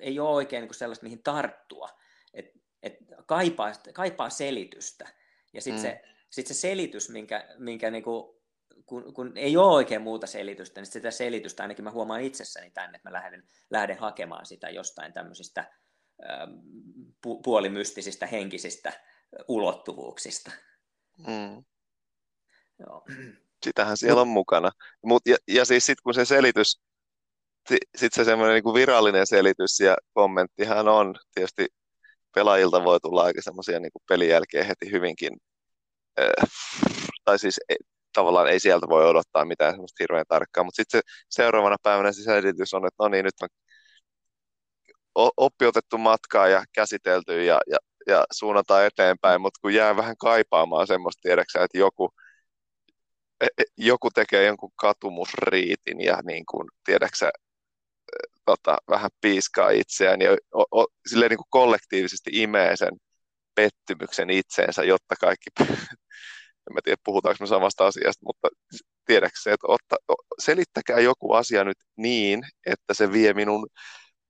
[0.00, 1.88] ei ole oikein niin kuin sellaista, mihin tarttua.
[2.34, 2.46] Et,
[2.82, 5.08] et kaipaa, kaipaa selitystä.
[5.52, 5.88] Ja sitten mm.
[5.88, 8.41] se, sit se selitys, minkä, minkä niin kuin,
[8.92, 12.96] kun, kun ei ole oikein muuta selitystä, niin sitä selitystä ainakin mä huomaan itsessäni tänne,
[12.96, 15.70] että mä lähden, lähden hakemaan sitä jostain tämmöisistä
[16.30, 16.50] ähm,
[17.22, 18.92] pu, puolimystisistä henkisistä
[19.48, 20.50] ulottuvuuksista.
[21.18, 21.64] Mm.
[22.78, 23.04] Joo.
[23.62, 24.70] Sitähän siellä on mukana.
[25.04, 26.80] Mut, ja, ja siis sitten kun se selitys,
[27.68, 31.66] sitten se semmoinen niin virallinen selitys ja kommenttihan on, tietysti
[32.34, 35.36] pelaajilta voi tulla aika semmoisia niin pelin jälkeen heti hyvinkin,
[36.20, 36.50] äh,
[37.24, 37.60] tai siis
[38.12, 42.22] tavallaan ei sieltä voi odottaa mitään semmoista hirveän tarkkaa, mutta sitten se seuraavana päivänä se
[42.22, 43.34] selitys on, että no niin, nyt
[45.14, 50.16] on oppi otettu matkaa ja käsitelty ja, ja, ja suunnataan eteenpäin, mutta kun jää vähän
[50.16, 52.10] kaipaamaan semmoista tiedäksä, että joku,
[53.40, 57.30] e, e, joku tekee jonkun katumusriitin ja niin kuin, tiedäksä,
[58.44, 62.96] tota, vähän piiskaa itseään ja o, o, silleen niin kuin kollektiivisesti imee sen
[63.54, 65.50] pettymyksen itseensä, jotta kaikki
[66.70, 68.48] en mä tiedä puhutaanko me samasta asiasta, mutta
[69.06, 69.96] tiedäksä, että otta,
[70.38, 73.66] selittäkää joku asia nyt niin, että se vie minun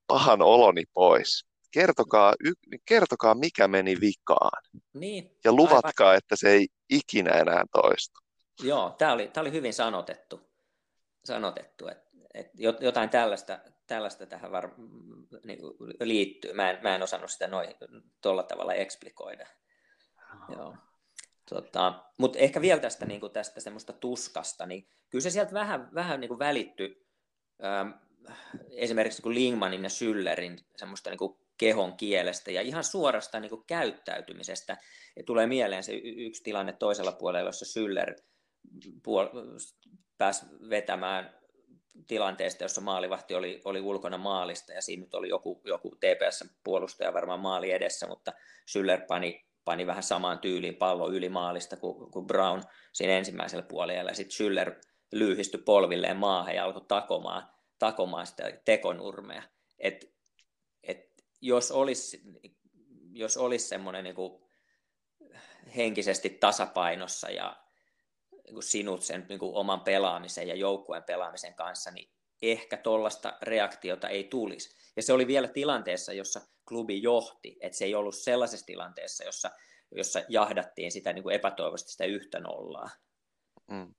[0.07, 1.45] pahan oloni pois.
[1.71, 2.51] Kertokaa, y,
[2.85, 4.61] kertokaa mikä meni vikaan.
[4.93, 6.17] Niin, ja luvatkaa, aivan.
[6.17, 8.19] että se ei ikinä enää toistu.
[8.63, 10.41] Joo, tämä oli, oli hyvin sanotettu,
[11.25, 14.69] sanotettu että, että jotain tällaista, tällaista tähän var,
[15.45, 15.59] niin
[15.99, 16.53] liittyy.
[16.53, 17.75] Mä en, mä en osannut sitä noin
[18.21, 19.47] tuolla tavalla eksplikoida.
[20.49, 20.75] Joo.
[21.49, 25.89] Tota, Mutta ehkä vielä tästä, niin kuin tästä semmoista tuskasta, niin kyllä se sieltä vähän,
[25.93, 27.07] vähän niin kuin välittyi
[27.63, 27.89] ähm,
[28.71, 33.49] esimerkiksi niin kuin Lingmanin ja Schüllerin semmoista niin kuin kehon kielestä ja ihan suorasta niin
[33.49, 34.77] kuin käyttäytymisestä.
[35.15, 38.15] Ja tulee mieleen se yksi tilanne toisella puolella, jossa Schüller
[39.07, 39.29] puol-
[40.17, 41.39] pääsi vetämään
[42.07, 47.39] tilanteesta, jossa maalivahti oli, oli ulkona maalista ja siinä nyt oli joku, joku TPS-puolustaja varmaan
[47.39, 48.33] maali edessä, mutta
[48.71, 54.09] Schüller pani pani vähän samaan tyyliin pallo yli maalista kuin, kuin Brown siinä ensimmäisellä puolella.
[54.09, 57.49] Ja sitten Schüller lyhistyi polvilleen maahan ja alkoi takomaan,
[57.79, 59.43] takomaan sitä tekonurmea.
[59.79, 60.13] Et,
[60.83, 62.21] et jos olisi
[63.13, 64.15] jos olisi semmoinen niin
[65.75, 67.63] henkisesti tasapainossa ja
[68.43, 72.09] niin sinut sen niin oman pelaamisen ja joukkueen pelaamisen kanssa, niin
[72.51, 74.75] ehkä tuollaista reaktiota ei tulisi.
[74.95, 79.51] Ja se oli vielä tilanteessa, jossa klubi johti, että se ei ollut sellaisessa tilanteessa, jossa,
[79.91, 82.89] jossa jahdattiin sitä niin kuin epätoivoisesti sitä yhtä nollaa.
[83.71, 83.93] Mm.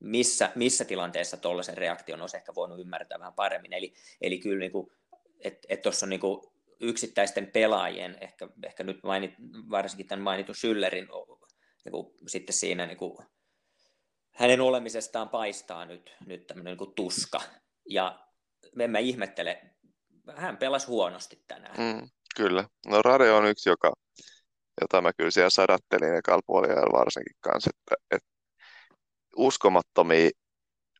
[0.00, 3.72] missä, missä tilanteessa tuollaisen reaktion olisi ehkä voinut ymmärtää vähän paremmin.
[3.72, 4.90] Eli, eli kyllä niin kuin,
[5.40, 6.40] että et tuossa on niin kuin
[6.80, 9.34] yksittäisten pelaajien, ehkä, ehkä nyt mainit,
[9.70, 11.08] varsinkin tämän mainitun Schüllerin,
[11.84, 13.16] niin kuin, sitten siinä niin kuin,
[14.30, 17.40] hänen olemisestaan paistaa nyt, nyt tämmöinen niin kuin tuska.
[17.88, 18.28] Ja
[18.80, 19.62] en mä ihmettele,
[20.36, 21.76] hän pelasi huonosti tänään.
[21.78, 22.68] Mm, kyllä.
[22.86, 23.92] No Rade on yksi, joka,
[24.80, 26.10] jota mä kyllä siellä sadattelin
[26.46, 28.28] puolella varsinkin kanssa, että, että
[29.36, 30.30] uskomattomia,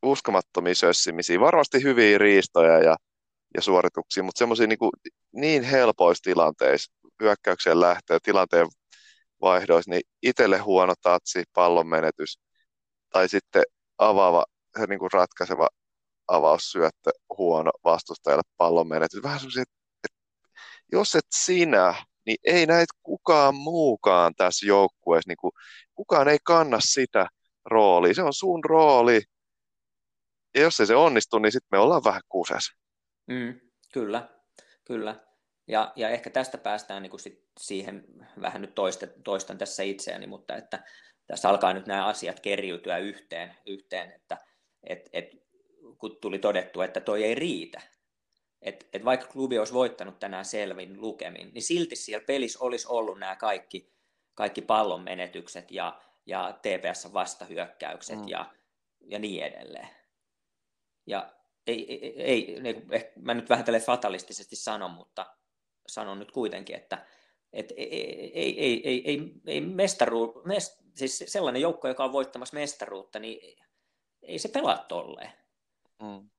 [0.03, 2.95] uskomattomia sössimisiä, varmasti hyviä riistoja ja,
[3.55, 4.77] ja suorituksia, mutta semmoisia niin,
[5.33, 8.67] niin helpoissa tilanteissa, hyökkäyksen lähtöä, tilanteen
[9.41, 12.39] vaihdoissa, niin itselle huono tatsi, pallon menetys
[13.09, 13.63] tai sitten
[13.97, 14.45] avaava,
[14.87, 15.67] niin kuin ratkaiseva
[16.27, 19.23] avaussyöttö huono vastustajalle pallon menetys.
[19.23, 19.75] Vähän semmoisia, että
[20.91, 25.51] jos et sinä, niin ei näitä kukaan muukaan tässä joukkueessa, niin kuin,
[25.95, 27.27] kukaan ei kanna sitä
[27.65, 28.13] roolia.
[28.13, 29.21] Se on sun rooli.
[30.55, 32.63] Ja jos ei se onnistu, niin sitten me ollaan vähän kuses.
[33.27, 33.59] Mm,
[33.93, 34.29] kyllä,
[34.85, 35.15] kyllä.
[35.67, 38.03] Ja, ja ehkä tästä päästään niin sit siihen,
[38.41, 40.83] vähän nyt toista, toistan tässä itseäni, mutta että
[41.27, 44.37] tässä alkaa nyt nämä asiat keriytyä yhteen, yhteen että
[44.83, 45.44] et, et,
[45.97, 47.81] kun tuli todettu, että toi ei riitä,
[48.61, 53.19] että et vaikka klubi olisi voittanut tänään selvin lukemin, niin silti siellä pelissä olisi ollut
[53.19, 53.93] nämä kaikki,
[54.33, 58.27] kaikki pallon menetykset ja, ja TPS-vastahyökkäykset mm.
[58.27, 58.51] ja,
[59.01, 59.87] ja niin edelleen.
[61.07, 61.33] Ja
[61.67, 65.25] ei, ei, ei, ei, mä nyt vähän tälle fatalistisesti sanon, mutta
[65.87, 67.05] sanon nyt kuitenkin, että
[67.53, 72.57] et ei, ei, ei, ei, ei, ei mestaru, mest, siis sellainen joukko, joka on voittamassa
[72.57, 73.57] mestaruutta, niin
[74.21, 75.31] ei se pelaa tolleen.
[76.01, 76.29] Mm.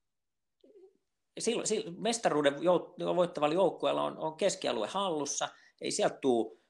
[1.38, 2.54] Silloin, silloin mestaruuden
[3.16, 5.48] voittavalla joukkueella on, on keskialue hallussa,
[5.80, 6.62] ei sieltä tuu,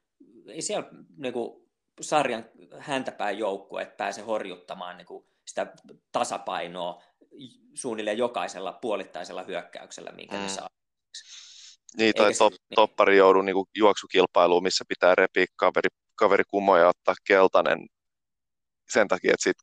[0.48, 1.66] ei siellä niin kuin,
[2.00, 2.44] sarjan
[2.78, 5.72] häntäpään joukkueet pääse horjuttamaan niin kuin, sitä
[6.12, 7.02] tasapainoa
[7.74, 10.42] suunnilleen jokaisella puolittaisella hyökkäyksellä, minkä mm.
[10.42, 10.68] ne saa.
[11.96, 12.74] Niin, tai top, niin.
[12.74, 17.86] toppari joudu niin kuin juoksukilpailuun, missä pitää repiä kaveri, kaveri kumoja ja ottaa keltainen
[18.88, 19.56] sen takia, että sit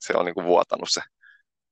[0.00, 1.00] se on niin kuin vuotanut se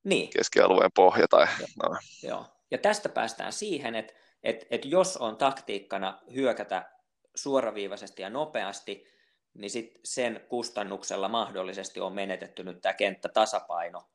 [0.04, 0.30] niin.
[0.30, 1.28] keskialueen pohja.
[1.28, 1.90] Tai, Joo.
[1.90, 1.98] No.
[2.22, 2.46] Joo.
[2.70, 6.90] Ja tästä päästään siihen, että, että, että jos on taktiikkana hyökätä
[7.34, 9.06] suoraviivaisesti ja nopeasti,
[9.54, 14.08] niin sit sen kustannuksella mahdollisesti on menetetty nyt tämä kenttätasapaino.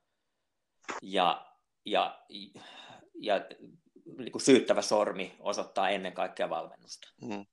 [1.01, 2.25] Ja, ja,
[3.13, 3.45] ja
[4.17, 7.07] niin kuin syyttävä sormi osoittaa ennen kaikkea valmennusta.
[7.21, 7.45] Mm,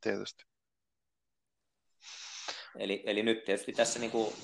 [0.00, 0.44] tietysti.
[2.78, 4.34] Eli, eli nyt tietysti tässä, niin kuin,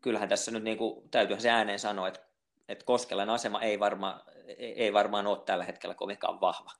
[0.00, 2.33] kyllähän tässä nyt niin kuin, täytyyhän se ääneen sanoa, että,
[2.68, 4.24] että Koskelan asema ei, varma,
[4.58, 6.70] ei varmaan ole tällä hetkellä kovinkaan vahva.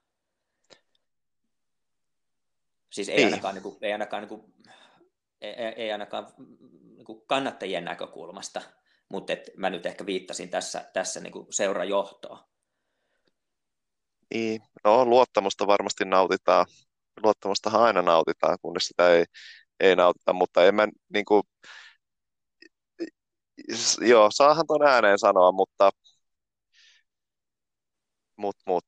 [2.93, 3.25] Siis ei, ei.
[3.25, 4.55] ainakaan, niin kuin, ei ainakaan, niin kuin,
[5.41, 6.27] ei, ei ainakaan
[6.97, 8.63] niin kuin kannattajien näkökulmasta,
[9.09, 12.39] mutta et mä nyt ehkä viittasin tässä, tässä niin kuin seurajohtoon.
[14.35, 16.67] Niin, no luottamusta varmasti nautitaan.
[17.23, 19.25] Luottamusta aina nautitaan, kunnes sitä ei,
[19.81, 21.43] ei nautita, mutta en mä niin kuin,
[24.01, 25.91] joo, saahan ton ääneen sanoa, mutta
[28.37, 28.85] mut, mut,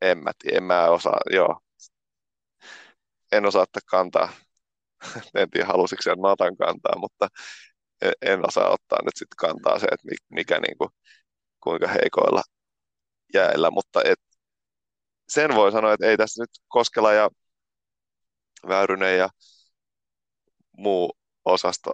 [0.00, 1.60] en mä en mä osaa, joo,
[3.32, 4.28] en osaa ottaa kantaa,
[5.34, 7.28] en tiedä halusiko sen otan kantaa, mutta
[8.22, 10.90] en osaa ottaa nyt sitten kantaa se, että mikä niin kuin,
[11.62, 12.42] kuinka heikoilla
[13.34, 14.20] jäällä, mutta et,
[15.28, 17.30] sen voi sanoa, että ei tässä nyt Koskela ja
[18.68, 19.28] Väyrynen ja
[20.76, 21.10] muu
[21.44, 21.92] osasto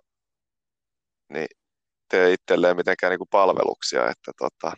[1.32, 1.48] niin
[2.08, 4.72] tee itselleen mitenkään niin kuin palveluksia, että tota,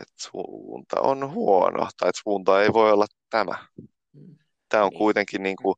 [0.00, 3.66] et suunta on huono, tai että suunta ei voi olla tämä.
[4.68, 4.98] Tämä on niin.
[4.98, 5.74] kuitenkin niin kuin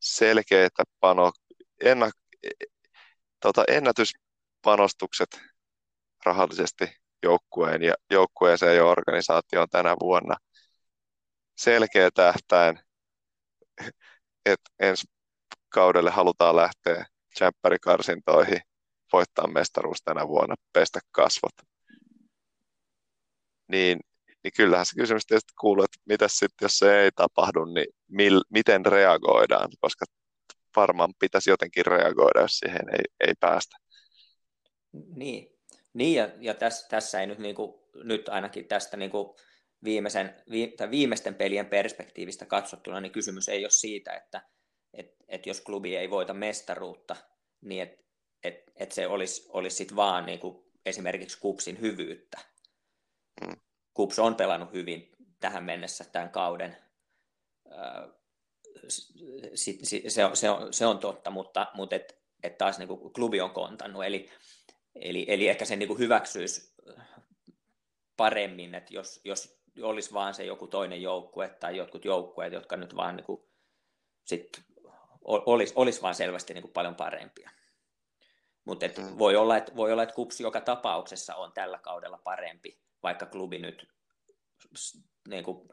[0.00, 1.32] selkeä, että pano,
[1.80, 2.10] enna,
[3.40, 5.40] tota, ennätyspanostukset
[6.24, 6.84] rahallisesti
[7.22, 10.36] joukkueen ja joukkueeseen ja organisaatioon tänä vuonna.
[11.56, 12.80] Selkeä tähtäin,
[14.46, 15.06] että ensi
[15.68, 18.60] kaudelle halutaan lähteä tsemppärikarsintoihin,
[19.12, 21.54] voittaa mestaruus tänä vuonna, pestä kasvot.
[23.68, 24.00] Niin,
[24.44, 28.42] niin kyllähän se kysymys tietysti kuuluu, että mitä sitten, jos se ei tapahdu, niin mil,
[28.50, 30.04] miten reagoidaan, koska
[30.76, 33.76] varmaan pitäisi jotenkin reagoida, jos siihen ei, ei päästä.
[35.16, 35.58] Niin,
[35.94, 39.36] niin, ja, ja tässä, tässä ei nyt, niin kuin, nyt ainakin tästä niin kuin
[39.84, 44.42] viimeisen, vi, viimeisten pelien perspektiivistä katsottuna, niin kysymys ei ole siitä, että
[44.94, 47.16] et, et jos klubi ei voita mestaruutta,
[47.60, 48.02] niin että
[48.44, 52.38] et, et se olisi, olisi sit vaan niin kuin esimerkiksi Kupsin hyvyyttä.
[53.46, 53.56] Mm.
[53.94, 56.76] Kups on pelannut hyvin tähän mennessä tämän kauden.
[59.54, 63.12] se, se, on, se, on, se on totta, mutta, mutta et että taas niin kuin
[63.12, 64.04] klubi on kontannut.
[64.04, 64.30] Eli,
[64.94, 66.74] eli, eli ehkä sen niin kuin hyväksyisi
[68.16, 72.96] paremmin, että jos, jos olisi vaan se joku toinen joukkue tai jotkut joukkueet, jotka nyt
[72.96, 73.42] vaan niin kuin,
[74.24, 74.62] sit
[75.24, 77.50] olisi, olisi vaan selvästi niin kuin paljon parempia.
[78.64, 79.18] Mutta mm.
[79.18, 83.58] voi, olla, että, voi olla, että kupsi joka tapauksessa on tällä kaudella parempi, vaikka klubi
[83.58, 83.88] nyt
[85.28, 85.68] niin kuin,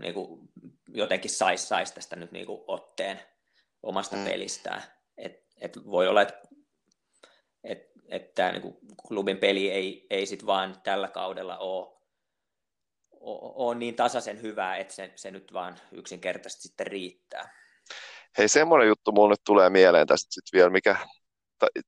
[0.00, 0.48] niin kuin,
[0.88, 3.20] jotenkin saisi sais tästä nyt niin kuin, otteen
[3.82, 4.24] omasta mm.
[4.24, 4.82] pelistään.
[5.16, 6.40] Et, et voi olla, että
[7.64, 11.94] et, et tämä niin klubin peli ei, ei sit vaan tällä kaudella ole,
[13.20, 17.54] ole niin tasaisen hyvää, että se, se nyt vaan yksinkertaisesti sitten riittää.
[18.38, 20.96] Hei, semmoinen juttu mulle nyt tulee mieleen tästä sitten vielä, mikä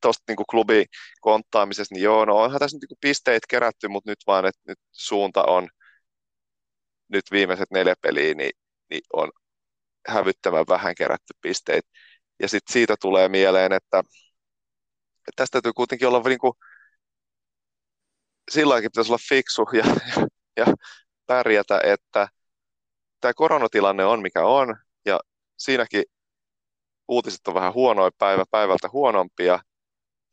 [0.01, 0.85] tuosta niin klubi
[1.21, 4.79] konttaamisesta, niin joo, no onhan tässä nyt niin pisteitä kerätty, mutta nyt vaan, että nyt
[4.93, 5.69] suunta on
[7.09, 8.53] nyt viimeiset neljä peliä, niin,
[8.91, 9.31] niin on
[10.09, 11.89] hävyttömän vähän kerätty pisteitä.
[12.43, 16.53] Ja sitten siitä tulee mieleen, että, että tästä täytyy kuitenkin olla niin kuin,
[18.51, 19.85] silläkin pitäisi olla fiksu ja,
[20.17, 20.67] ja, ja
[21.27, 22.29] pärjätä, että
[23.21, 25.21] tämä koronatilanne on mikä on, ja
[25.57, 26.03] siinäkin
[27.09, 29.59] uutiset on vähän huonoja päivä päivältä huonompia.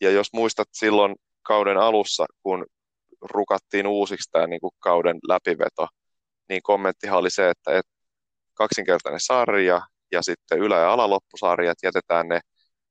[0.01, 2.65] Ja jos muistat silloin kauden alussa, kun
[3.21, 5.87] rukattiin uusiksi tämä niin kuin kauden läpiveto,
[6.49, 7.91] niin kommenttihan oli se, että, että
[8.53, 9.81] kaksinkertainen sarja
[10.11, 12.39] ja sitten ylä- ja alaloppusarjat jätetään ne,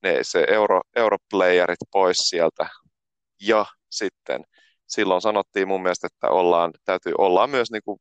[0.03, 2.69] ne se euro, europlayerit pois sieltä.
[3.41, 4.45] Ja sitten
[4.87, 7.99] silloin sanottiin mun mielestä, että ollaan, täytyy olla myös niin kuin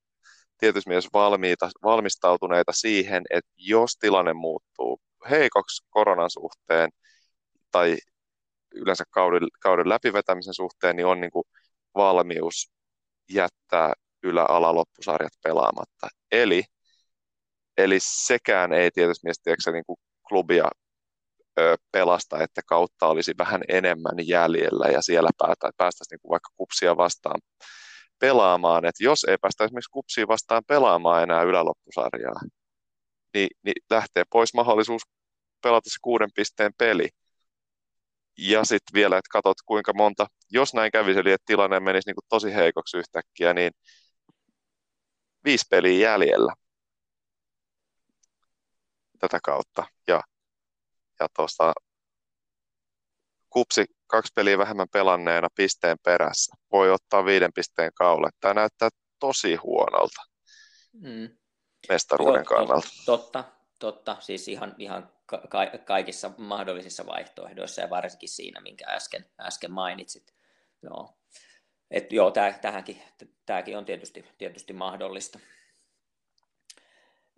[0.58, 6.90] tietysti myös valmiita, valmistautuneita siihen, että jos tilanne muuttuu heikoksi koronan suhteen
[7.72, 7.98] tai
[8.76, 11.44] yleensä kauden, kauden läpivetämisen suhteen, niin on niin kuin
[11.96, 12.72] valmius
[13.30, 16.08] jättää ylä-ala-loppusarjat pelaamatta.
[16.32, 16.64] Eli,
[17.78, 19.98] eli sekään ei tietysti mielestäni niin kuin
[20.30, 20.70] klubia
[21.60, 26.50] ö, pelasta, että kautta olisi vähän enemmän jäljellä ja siellä päätä, päästäisiin niin kuin vaikka
[26.58, 27.42] kupsia vastaan
[28.20, 28.86] pelaamaan.
[28.86, 32.42] että jos ei päästä esimerkiksi kupsia vastaan pelaamaan enää yläloppusarjaa,
[33.34, 35.02] niin, niin lähtee pois mahdollisuus
[35.64, 37.10] pelata se kuuden pisteen peli.
[38.38, 42.16] Ja sitten vielä, että katsot kuinka monta, jos näin kävisi, eli että tilanne menisi niin
[42.16, 43.72] kuin tosi heikoksi yhtäkkiä, niin
[45.46, 46.54] viisi peliä jäljellä
[49.20, 49.84] tätä kautta.
[50.08, 50.22] Ja,
[51.20, 51.74] ja tuosta
[53.50, 56.56] kupsi kaksi peliä vähemmän pelanneena pisteen perässä.
[56.72, 58.30] Voi ottaa viiden pisteen kaulle.
[58.40, 58.90] Tämä näyttää
[59.20, 60.22] tosi huonolta
[60.94, 61.38] mm.
[61.90, 62.88] Mestaruuden kannalta.
[63.06, 63.44] Totta,
[63.80, 64.18] totta.
[64.20, 70.34] Siis ihan, ihan ka- kaikissa mahdollisissa vaihtoehdoissa ja varsinkin siinä, minkä äsken, äsken mainitsit.
[70.84, 71.18] Joo.
[71.92, 73.02] Et joo, täh, tähänkin,
[73.46, 75.40] tämäkin on tietysti, tietysti mahdollista.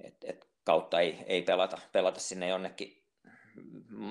[0.04, 3.04] Et, et kautta ei, ei pelata, pelata sinne jonnekin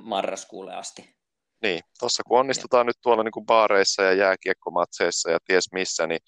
[0.02, 1.16] marraskuulle asti.
[1.62, 2.84] Niin, tuossa kun onnistutaan ja.
[2.84, 6.20] nyt tuolla niin kuin baareissa ja jääkiekkomatseissa ja ties missä, niin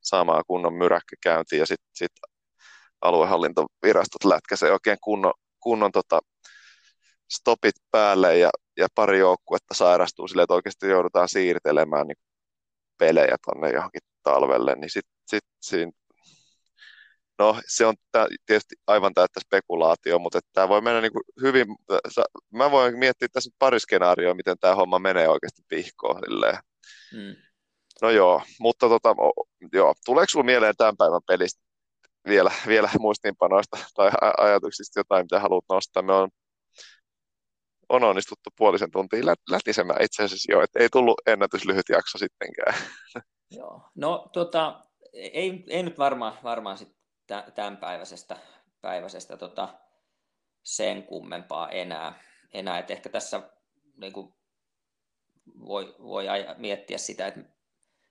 [0.00, 2.12] saamaan kunnon myräkkä käyntiin ja sitten sit
[3.06, 6.20] aluehallintovirastot lätkäsee oikein kunnon, kunnon tota,
[7.30, 12.16] stopit päälle ja, ja pari joukkuetta sairastuu sille, että oikeasti joudutaan siirtelemään niin
[12.98, 15.92] pelejä tuonne johonkin talvelle, niin sitten sit siinä
[17.38, 17.94] No, se on
[18.46, 21.66] tietysti aivan täyttä spekulaatio, mutta tämä voi mennä niin hyvin,
[22.52, 26.22] mä voin miettiä tässä pari skenaarioa, miten tämä homma menee oikeasti pihkoon.
[27.12, 27.36] Mm.
[28.02, 29.16] No joo, mutta tota,
[29.72, 29.94] joo.
[30.04, 31.65] tuleeko sinulla mieleen tämän päivän pelistä
[32.28, 36.02] vielä, vielä muistiinpanoista tai ajatuksista jotain, mitä haluat nostaa?
[36.02, 36.28] Me on,
[37.88, 42.74] on onnistuttu puolisen tuntia lä- lätisemään itse asiassa jo, että ei tullut ennätyslyhyt jakso sittenkään.
[43.50, 44.80] Joo, no tota,
[45.12, 46.96] ei, ei nyt varmaan, varmaan sit
[47.54, 48.36] tämänpäiväisestä
[48.80, 49.68] päiväisestä tota,
[50.62, 52.20] sen kummempaa enää.
[52.54, 52.78] enää.
[52.78, 53.50] Et ehkä tässä
[53.96, 54.34] niin kuin,
[55.58, 57.40] voi, voi miettiä sitä, että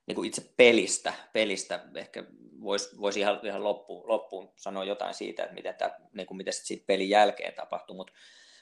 [0.07, 2.23] niin kuin itse pelistä, pelistä ehkä
[2.61, 6.53] voisi vois ihan, ihan loppuun, loppuun sanoa jotain siitä, että miten, tämä, niin kuin, miten
[6.53, 8.13] siitä pelin jälkeen tapahtuu, mutta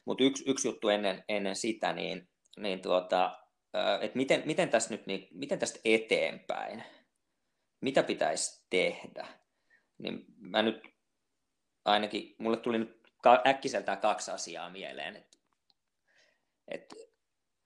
[0.06, 3.40] mut yksi, yksi juttu ennen, ennen sitä, niin, niin tuota,
[4.02, 6.84] että miten, miten, tästä nyt, niin, miten tästä eteenpäin,
[7.82, 9.28] mitä pitäisi tehdä?
[9.98, 10.84] niin mä nyt
[11.86, 13.04] ainakin, mulle tuli nyt
[13.48, 15.38] äkkiseltään kaksi asiaa mieleen, että
[16.68, 16.94] et,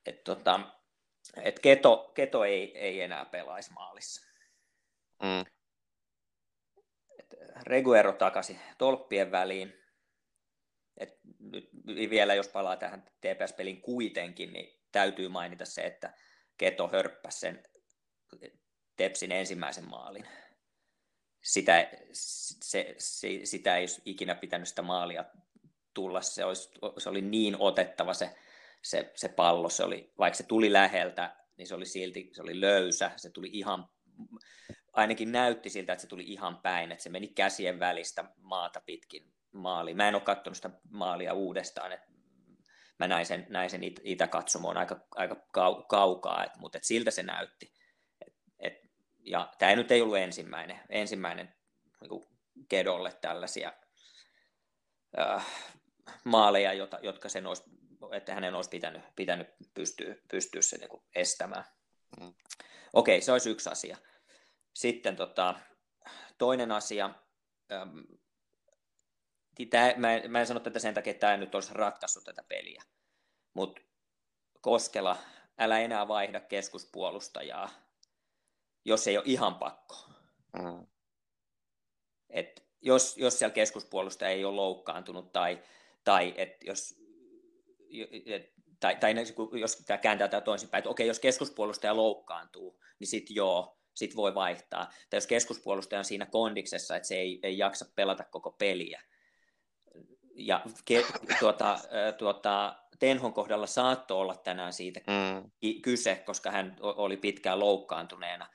[0.05, 0.59] et, tota,
[1.41, 4.27] et keto, keto ei, ei enää pelaisi maalissa.
[5.23, 5.45] Mm.
[7.19, 9.73] Et Reguero takaisin tolppien väliin.
[10.97, 11.69] Et nyt
[12.09, 16.13] vielä jos palaa tähän TPS-pelin kuitenkin, niin täytyy mainita se, että
[16.57, 17.63] Keto hörppäsi sen
[18.95, 20.27] Tepsin ensimmäisen maalin
[21.47, 25.25] sitä, se, se, sitä ei ikinä pitänyt sitä maalia
[25.93, 26.21] tulla.
[26.21, 28.35] Se, olisi, se oli niin otettava se,
[28.89, 32.61] se, se pallo, se oli, vaikka se tuli läheltä, niin se oli silti se oli
[32.61, 33.89] löysä, se tuli ihan,
[34.93, 39.33] ainakin näytti siltä, että se tuli ihan päin, että se meni käsien välistä maata pitkin
[39.51, 39.97] maaliin.
[39.97, 42.07] Mä en ole katsonut sitä maalia uudestaan, että
[42.99, 47.11] mä näin sen, näin sen it, itäkatsomoon aika, aika kau, kaukaa, et, mutta et siltä
[47.11, 47.73] se näytti.
[48.25, 48.73] Et, et,
[49.19, 51.55] ja tämä nyt ei ollut ensimmäinen, ensimmäinen
[52.01, 52.27] niin
[52.69, 53.73] Kedolle tällaisia
[55.19, 55.45] äh,
[56.23, 57.63] maaleja, jota, jotka sen olisi,
[58.11, 61.63] että hänen olisi pitänyt, pitänyt pystyä, pystyä se niin estämään.
[62.19, 62.33] Mm.
[62.93, 63.97] Okei, se olisi yksi asia.
[64.73, 65.55] Sitten tota,
[66.37, 67.09] toinen asia,
[67.71, 67.99] ähm,
[69.65, 72.43] Tää, mä, en, mä en sano tätä sen takia, että tämä nyt olisi ratkaissut tätä
[72.43, 72.83] peliä,
[73.53, 73.81] mutta
[74.61, 75.17] Koskela,
[75.57, 77.69] älä enää vaihda keskuspuolustajaa,
[78.85, 79.95] jos ei ole ihan pakko.
[80.53, 80.87] Mm.
[82.29, 85.63] Et jos, jos siellä keskuspuolustaja ei ole loukkaantunut tai,
[86.03, 86.95] tai et jos,
[88.79, 89.15] tai, tai
[89.59, 94.35] jos tämä kääntää tämä toisinpäin, että okei, jos keskuspuolustaja loukkaantuu, niin sitten joo, sit voi
[94.35, 94.91] vaihtaa.
[95.09, 99.01] Tai jos keskuspuolustaja on siinä kondiksessa, että se ei, ei jaksa pelata koko peliä,
[100.35, 101.05] ja ke,
[101.39, 101.79] tuota,
[102.17, 105.51] tuota, Tenhon kohdalla saattoi olla tänään siitä mm.
[105.81, 108.49] kyse, koska hän oli pitkään loukkaantuneena.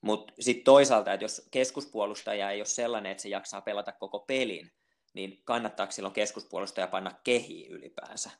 [0.00, 4.72] Mutta sitten toisaalta, että jos keskuspuolustaja ei ole sellainen, että se jaksaa pelata koko pelin,
[5.14, 8.30] niin kannattaako silloin keskuspuolustaja panna kehiin ylipäänsä?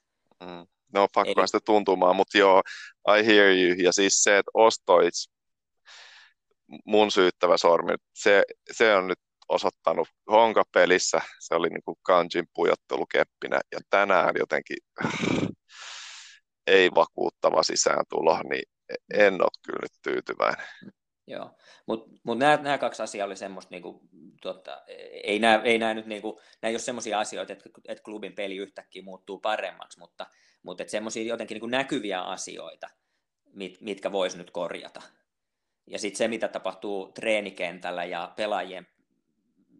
[0.41, 0.66] Mm.
[0.93, 1.49] No pakko Eli...
[1.49, 2.62] sitä tuntumaan, mutta joo,
[3.18, 3.74] I hear you.
[3.78, 5.30] Ja siis se, että Ostoits,
[6.84, 9.18] mun syyttävä sormi, se, se on nyt
[9.49, 14.76] osoittanut Honka-pelissä, se oli niin kuin Kanjin pujottelukeppinä, ja tänään jotenkin
[16.66, 18.62] ei vakuuttava sisääntulo, niin
[19.14, 20.66] en ole kyllä nyt tyytyväinen.
[21.26, 21.50] Joo,
[21.86, 24.00] mutta mut nämä, nämä kaksi asiaa oli semmoista, niinku,
[24.42, 24.82] tota,
[25.24, 28.56] ei, nämä, ei nämä nyt, niinku, nämä ei ole semmoisia asioita, että, että klubin peli
[28.56, 30.26] yhtäkkiä muuttuu paremmaksi, mutta,
[30.62, 32.90] mutta semmoisia jotenkin niinku näkyviä asioita,
[33.52, 35.02] mit, mitkä voisi nyt korjata.
[35.86, 38.86] Ja sitten se, mitä tapahtuu treenikentällä ja pelaajien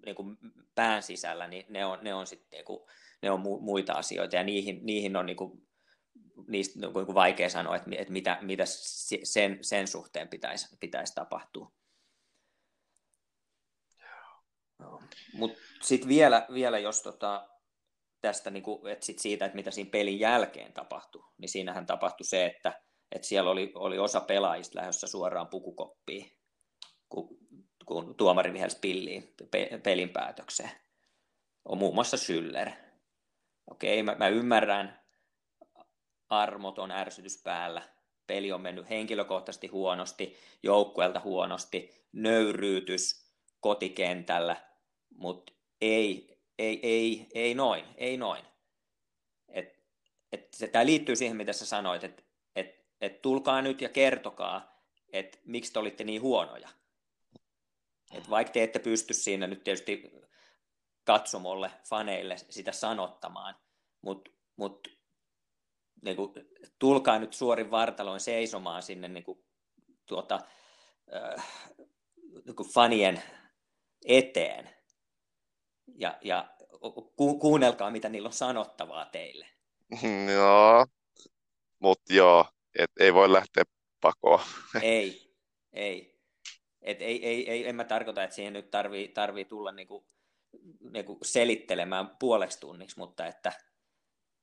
[0.07, 0.38] niin kuin
[0.74, 2.80] pään sisällä, niin ne on, ne on sitten niin kuin,
[3.22, 5.62] ne on muita asioita ja niihin, niihin on niin kuin,
[6.49, 8.64] niistä niin kuin vaikea sanoa, että, että mitä, mitä
[9.24, 11.72] sen, sen suhteen pitäisi, pitäisi tapahtua.
[14.78, 15.03] No.
[15.34, 17.49] Mutta sitten vielä, vielä, jos tota,
[18.20, 22.26] tästä niin kuin, että sit siitä, että mitä siinä pelin jälkeen tapahtui, niin siinähän tapahtui
[22.26, 22.82] se, että,
[23.12, 26.32] että siellä oli, oli osa pelaajista lähdössä suoraan pukukoppiin,
[27.09, 27.41] kun
[27.91, 29.34] kun tuomari vihelsi pilliin
[29.82, 30.70] pelin päätökseen.
[31.64, 32.70] On muun muassa Syller.
[33.70, 34.99] Okei, mä, mä ymmärrän,
[36.31, 37.83] armoton ärsytys päällä.
[38.26, 44.57] Peli on mennyt henkilökohtaisesti huonosti, joukkueelta huonosti, nöyryytys kotikentällä,
[45.11, 48.45] mutta ei, ei, ei, ei noin, ei noin.
[50.33, 52.22] Et Tämä liittyy siihen, mitä sä sanoit, että
[52.57, 56.68] et, et tulkaa nyt ja kertokaa, että miksi te olitte niin huonoja.
[58.14, 60.12] Et vaikka te ette pysty siinä nyt tietysti
[61.05, 63.55] katsomolle, faneille sitä sanottamaan,
[64.03, 64.89] mutta mut,
[66.03, 66.16] niin
[66.78, 69.44] tulkaa nyt suorin vartaloin seisomaan sinne niin kuin,
[70.07, 70.38] tuota,
[71.14, 71.46] äh,
[72.44, 73.22] niin kuin fanien
[74.05, 74.70] eteen
[75.94, 76.55] ja, ja
[77.16, 79.46] ku, kuunnelkaa, mitä niillä on sanottavaa teille.
[80.34, 80.86] Joo,
[81.78, 82.46] mutta joo,
[82.78, 83.64] et ei voi lähteä
[84.01, 84.40] pakoon.
[84.82, 85.34] Ei,
[85.72, 86.20] ei.
[86.82, 90.07] Et ei, ei, ei, en mä tarkoita, että siihen nyt tarvii, tarvii tulla niinku,
[90.92, 93.53] niinku selittelemään puoleksi tunniksi, mutta että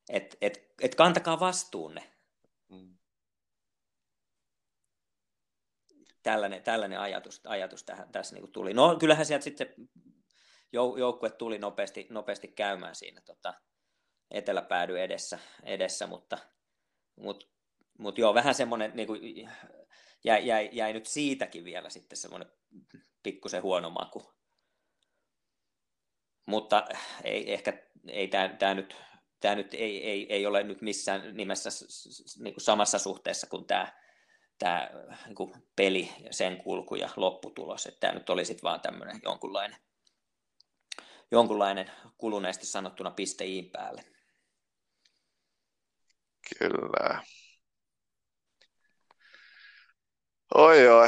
[0.10, 2.14] et, et, et kantakaa vastuunne.
[2.70, 2.98] Mm.
[6.24, 8.74] Tällainen, tällainen ajatus, ajatus tähän, tässä niinku tuli.
[8.74, 9.76] No kyllähän sieltä sitten
[10.74, 13.54] jou, joukkue tuli nopeasti, nopeasti käymään siinä tota,
[14.32, 16.38] eteläpäädy edessä, edessä mutta,
[17.16, 17.46] mutta,
[18.00, 19.50] mutta joo, vähän semmoinen niin kuin,
[20.24, 22.52] jäi, jäi, jäi nyt siitäkin vielä sitten semmoinen
[23.24, 24.34] pikkusen huono maku.
[26.46, 26.86] Mutta
[27.24, 27.74] ei, ehkä
[28.08, 28.28] ei
[28.60, 28.96] tämä nyt,
[29.40, 31.70] tämä nyt ei, ei, ei ole nyt missään nimessä
[32.40, 33.94] niin kuin samassa suhteessa kuin tämä,
[34.60, 34.90] tämä
[35.26, 37.86] niin kuin peli sen kulku ja lopputulos.
[37.86, 39.78] Että tämä nyt oli sitten vaan tämmöinen jonkunlainen,
[41.32, 44.04] jonkunlainen kuluneesti sanottuna pisteiin päälle.
[46.60, 47.24] Kyllä.
[50.56, 51.08] Oi oi.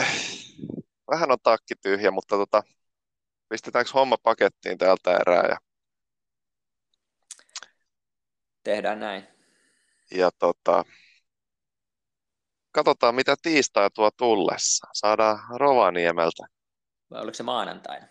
[1.11, 2.63] Vähän on takki tyhjä, mutta tota,
[3.49, 5.57] pistetäänkö homma pakettiin täältä erää ja
[8.64, 9.28] Tehdään näin.
[10.12, 10.84] Ja tota,
[12.72, 14.88] katsotaan mitä tiistai tuo tullessa.
[14.93, 16.47] Saadaan Rovaniemeltä.
[17.12, 18.07] Vai oliko se maanantaina?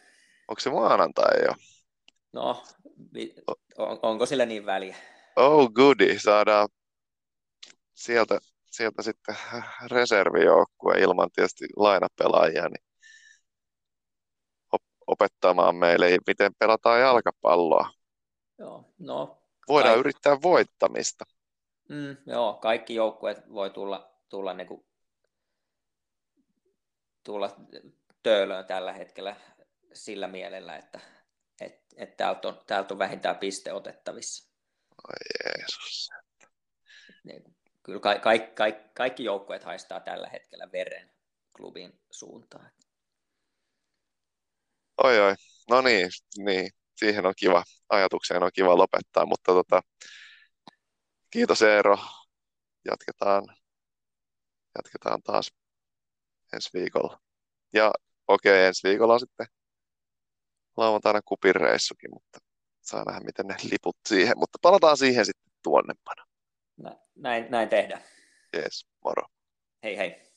[0.48, 1.54] Onko se maanantai jo?
[2.32, 2.64] No,
[3.78, 4.96] on, onko sillä niin väliä?
[5.36, 6.68] Oh goody, saadaan
[7.94, 8.38] sieltä,
[8.70, 9.36] sieltä sitten
[9.90, 12.88] reservijoukkue ilman tietysti lainapelaajia, niin
[15.06, 17.90] opettamaan meille, miten pelataan jalkapalloa.
[18.58, 19.37] Joo, no,
[19.68, 20.00] Voidaan kaikki...
[20.00, 21.24] yrittää voittamista.
[21.88, 24.86] Mm, joo, kaikki joukkueet voi tulla, tulla, niin kuin,
[27.24, 27.56] tulla
[28.22, 29.36] töölöön tällä hetkellä
[29.92, 31.00] sillä mielellä, että
[31.60, 34.50] et, et täältä, on, täältä on vähintään piste otettavissa.
[35.08, 36.10] Oi Jeesus.
[37.24, 38.64] Niin, kyllä ka, ka, ka,
[38.94, 41.10] kaikki joukkueet haistaa tällä hetkellä veren
[41.56, 42.70] klubin suuntaan.
[45.04, 45.34] Oi oi,
[45.70, 49.82] no niin, niin, siihen on kiva, ajatukseen on kiva lopettaa, mutta tota,
[51.30, 51.98] kiitos Eero,
[52.84, 53.42] jatketaan,
[54.74, 55.50] jatketaan taas
[56.52, 57.20] ensi viikolla.
[57.72, 57.92] Ja
[58.28, 59.46] okei, okay, ensi viikolla on sitten
[60.76, 62.38] lauantaina kupin reissukin, mutta
[62.80, 66.24] saa nähdä, miten ne liput siihen, mutta palataan siihen sitten tuonnempana.
[67.14, 68.02] Näin, näin tehdään.
[68.52, 69.26] Jees, moro.
[69.82, 70.27] Hei hei.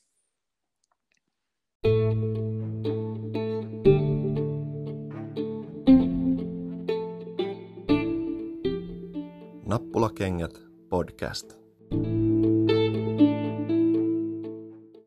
[9.72, 11.61] Nappulakengät podcast.